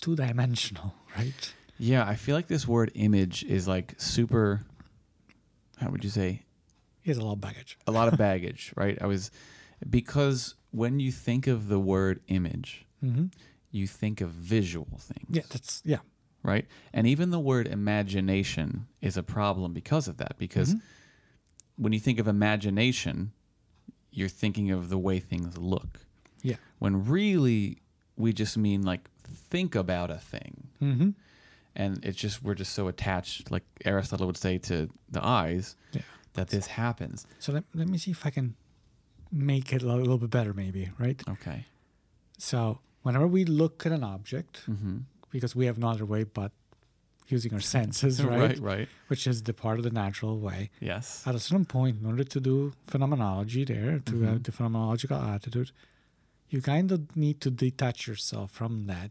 [0.00, 1.52] two dimensional, right?
[1.78, 4.60] Yeah, I feel like this word image is like super.
[5.78, 6.42] How would you say?
[7.06, 7.78] He has a lot of baggage.
[7.86, 8.98] a lot of baggage, right?
[9.00, 9.30] I was
[9.88, 13.26] because when you think of the word image, hmm
[13.70, 15.98] you think of visual things, Yeah, that's yeah.
[16.42, 16.66] right?
[16.92, 20.36] And even the word imagination is a problem because of that.
[20.38, 20.80] Because Mhm.
[21.76, 23.32] when you think of imagination,
[24.10, 26.00] you're thinking of the way things look.
[26.42, 26.56] Yeah.
[26.80, 27.78] When really
[28.16, 31.10] we just mean like think about a thing, hmm
[31.78, 36.00] and it's just we're just so attached, like Aristotle would say, to the eyes Yeah.
[36.36, 37.26] That this happens.
[37.38, 38.54] So let, let me see if I can
[39.32, 41.20] make it a little bit better, maybe, right?
[41.28, 41.64] Okay.
[42.38, 44.96] So whenever we look at an object, Mm-hmm.
[45.30, 46.52] because we have no other way but
[47.28, 48.38] using our senses, right?
[48.40, 48.58] right.
[48.72, 48.88] Right.
[49.08, 50.70] Which is the part of the natural way.
[50.80, 51.06] Yes.
[51.26, 54.26] At a certain point, in order to do phenomenology there, to Mhm.
[54.28, 55.70] have the phenomenological attitude,
[56.52, 59.10] you kind of need to detach yourself from that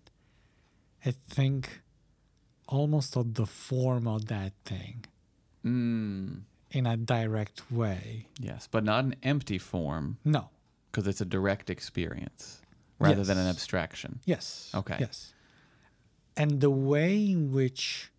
[1.04, 1.82] and think
[2.68, 4.98] almost of the form of that thing
[5.66, 6.42] Mm.
[6.76, 8.28] In a direct way.
[8.40, 10.50] Yes, but not an empty form No.
[10.92, 12.62] because it's a direct experience
[13.00, 14.20] rather than an abstraction.
[14.26, 14.72] Yes.
[14.76, 14.98] Okay.
[15.00, 15.34] Yes.
[16.38, 18.12] And the way in which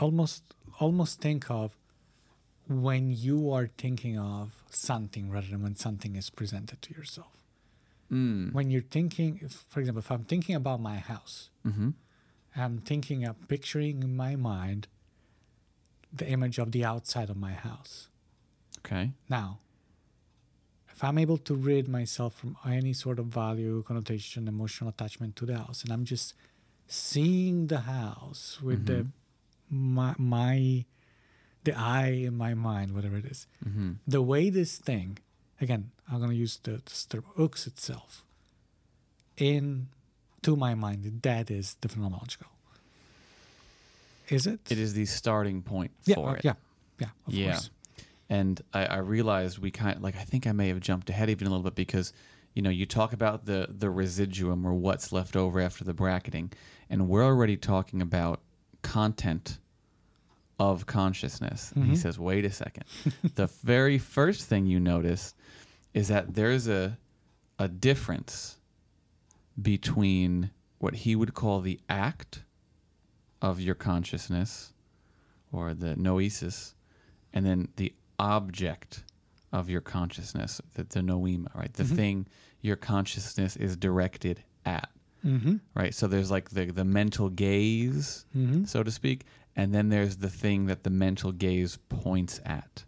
[0.00, 0.42] almost
[0.78, 1.72] almost think of
[2.68, 7.34] when you are thinking of something rather than when something is presented to yourself.
[8.12, 8.52] Mm.
[8.52, 11.90] When you're thinking, if, for example, if I'm thinking about my house, Mm-hmm.
[12.56, 14.88] I'm thinking of picturing in my mind
[16.12, 18.08] the image of the outside of my house.
[18.78, 19.12] Okay.
[19.28, 19.60] Now,
[20.92, 25.46] if I'm able to rid myself from any sort of value, connotation, emotional attachment to
[25.46, 26.34] the house, and I'm just
[26.86, 29.06] seeing the house with the
[29.70, 30.84] my, my
[31.64, 33.92] the eye in my mind, whatever it is, Mm-hmm.
[34.06, 35.18] the way this thing,
[35.60, 38.24] again, I'm gonna use the, the term hooks itself
[39.36, 39.88] in
[40.42, 42.48] to my mind, that is the phenomenological.
[44.30, 44.60] Is it?
[44.70, 46.44] It is the starting point Yeah, for uh, it.
[46.44, 46.54] yeah,
[46.98, 47.52] yeah, of Yeah.
[47.52, 47.70] course.
[48.28, 51.46] And I, I realized we kind like I think I may have jumped ahead even
[51.46, 52.12] a little bit because
[52.54, 56.52] you know you talk about the the residuum or what's left over after the bracketing,
[56.88, 58.40] and we're already talking about
[58.82, 59.58] content
[60.60, 61.72] of consciousness.
[61.74, 62.84] And he says, "Wait a second.
[63.34, 65.34] the very first thing you notice
[65.92, 66.96] is that there's a
[67.58, 68.58] a difference
[69.60, 72.42] between what he would call the act
[73.42, 74.72] of your consciousness
[75.52, 76.74] or the noesis
[77.32, 79.04] and then the object
[79.52, 81.72] of your consciousness, the, the noema, right?
[81.72, 81.96] The Mhm.
[81.96, 82.26] thing
[82.60, 84.90] your consciousness is directed at,
[85.24, 85.56] Mm-hmm.
[85.74, 85.94] right?
[85.94, 88.64] So there's like the, the mental gaze, Mm-hmm.
[88.64, 89.24] so to speak,
[89.56, 92.84] and then there's the thing that the mental gaze points at.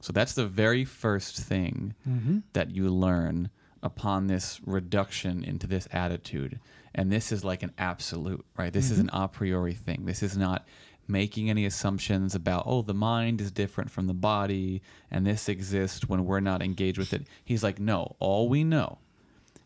[0.00, 2.38] So that's the very first thing Mm-hmm.
[2.52, 3.50] that you learn
[3.82, 6.60] upon this reduction into this attitude.
[6.94, 8.72] And this is like an absolute, right?
[8.72, 10.04] This is an a priori thing.
[10.06, 10.66] This is not
[11.08, 16.08] making any assumptions about, oh, the mind is different from the body and this exists
[16.08, 17.26] when we're not engaged with it.
[17.44, 18.98] He's like, no, all we know,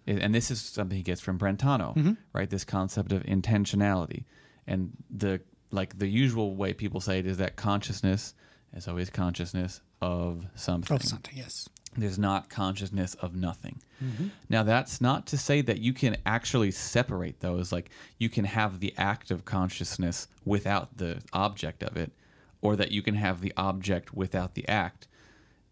[0.06, 2.16] is, and this is something he gets from Brentano, Mhm.
[2.32, 2.48] right?
[2.48, 4.24] This concept of intentionality.
[4.66, 5.40] And the
[5.70, 8.34] like the usual way people say it is that consciousness
[8.74, 10.94] is always consciousness of something.
[10.96, 11.68] Of something, yes.
[11.97, 13.80] There's not consciousness of nothing.
[14.03, 14.28] Mm-hmm.
[14.49, 17.72] Now, that's not to say that you can actually separate those.
[17.72, 22.12] Like, you can have the act of consciousness without the object of it,
[22.61, 25.07] or that you can have the object without the act.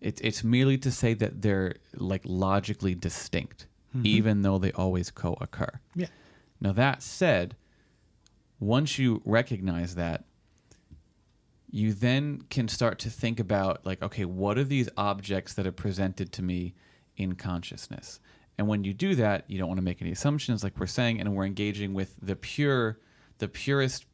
[0.00, 3.66] It's it's merely to say that they're like logically distinct,
[4.02, 5.80] even though they always co occur.
[5.94, 6.08] Yeah.
[6.60, 7.56] Now, that said,
[8.58, 10.24] once you recognize that,
[11.72, 15.72] you then can start to think about, like, okay, what are these objects that are
[15.72, 16.74] presented to me
[17.16, 18.20] in consciousness?
[18.58, 21.18] And when you do that, you don't want to make any assumptions, like we're saying,
[21.18, 23.00] and we're engaging with the pure,
[23.38, 24.04] the purest.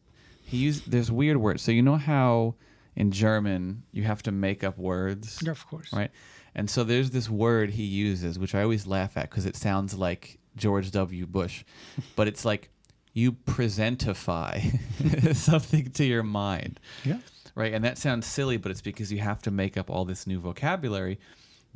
[0.41, 1.63] He used there's weird words.
[1.63, 2.55] So you know how
[2.95, 5.93] in German you have to make up words Yeah, of course.
[5.93, 6.11] right?
[6.55, 9.95] And so there's this word he uses, which I always laugh at because it sounds
[9.95, 11.27] like George W.
[11.27, 11.65] Bush,
[12.17, 12.71] but it's like
[13.13, 17.19] you presentify something to your mind, Yeah.
[17.59, 17.75] Right?
[17.75, 20.39] And that sounds silly, but it's because you have to make up all this new
[20.39, 21.19] vocabulary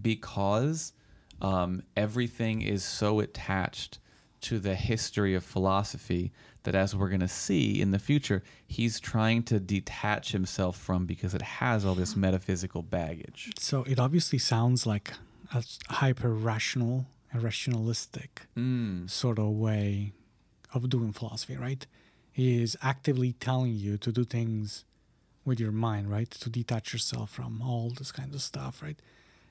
[0.00, 0.92] because
[1.40, 3.98] um, everything is so attached
[4.42, 9.00] to the history of philosophy that, as we're going to see in the future, he's
[9.00, 13.50] trying to detach himself from because it has all this metaphysical baggage.
[13.58, 15.12] So it obviously sounds like
[15.52, 19.10] a hyper rational, rationalistic Mm.
[19.10, 20.12] sort of way
[20.74, 21.84] of doing philosophy, right?
[22.32, 24.84] He is actively telling you to do things
[25.44, 26.30] with your mind, right?
[26.30, 29.00] To detach yourself from all this kind of stuff, right?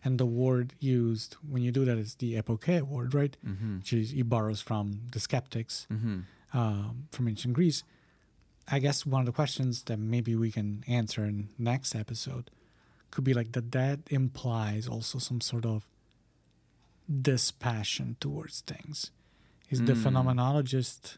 [0.04, 3.36] And the word used when you do that is the epoche word, right?
[3.46, 3.78] Mm-hmm.
[3.80, 6.20] Which is, he borrows from the skeptics Mm-hmm.
[6.58, 7.84] um, from ancient Greece.
[8.68, 12.50] I guess one of the questions that maybe we can answer in next episode
[13.12, 15.86] could be like that that implies also some sort of
[17.22, 19.12] dispassion towards things.
[19.70, 20.04] Is the Mm.
[20.04, 21.18] phenomenologist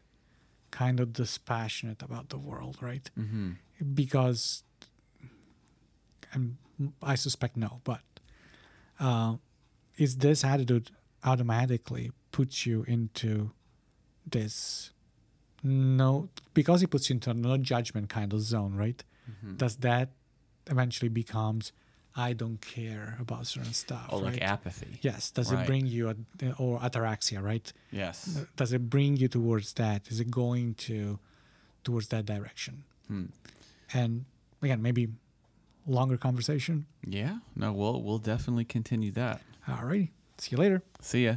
[0.70, 3.10] kind of dispassionate about the world, right?
[3.18, 3.52] Mm-hmm.
[3.94, 4.62] Because
[6.32, 6.56] and
[7.02, 8.00] I suspect no, but
[9.00, 9.36] uh,
[9.96, 10.90] is this attitude
[11.24, 13.50] automatically puts you into
[14.28, 14.90] this
[15.62, 19.02] no because it puts you into a no judgment kind of zone, right?
[19.30, 19.56] Mm-hmm.
[19.56, 20.10] Does that
[20.68, 21.72] eventually becomes
[22.16, 24.06] I don't care about certain stuff?
[24.10, 24.42] Oh, like right?
[24.42, 24.98] apathy.
[25.02, 25.30] Yes.
[25.30, 25.62] Does Right.
[25.62, 26.14] it bring you a,
[26.58, 27.72] or ataraxia, right?
[27.90, 28.40] Yes.
[28.56, 30.06] Does it bring you towards that?
[30.08, 31.18] Is it going to
[31.82, 32.84] towards that direction?
[33.08, 33.26] Hmm.
[33.94, 34.24] And
[34.62, 35.08] again, maybe
[35.86, 36.86] longer conversation.
[37.06, 37.38] Yeah.
[37.56, 39.40] No, we'll we'll definitely continue that.
[39.68, 40.10] All righty.
[40.38, 40.82] See you later.
[41.00, 41.36] See ya.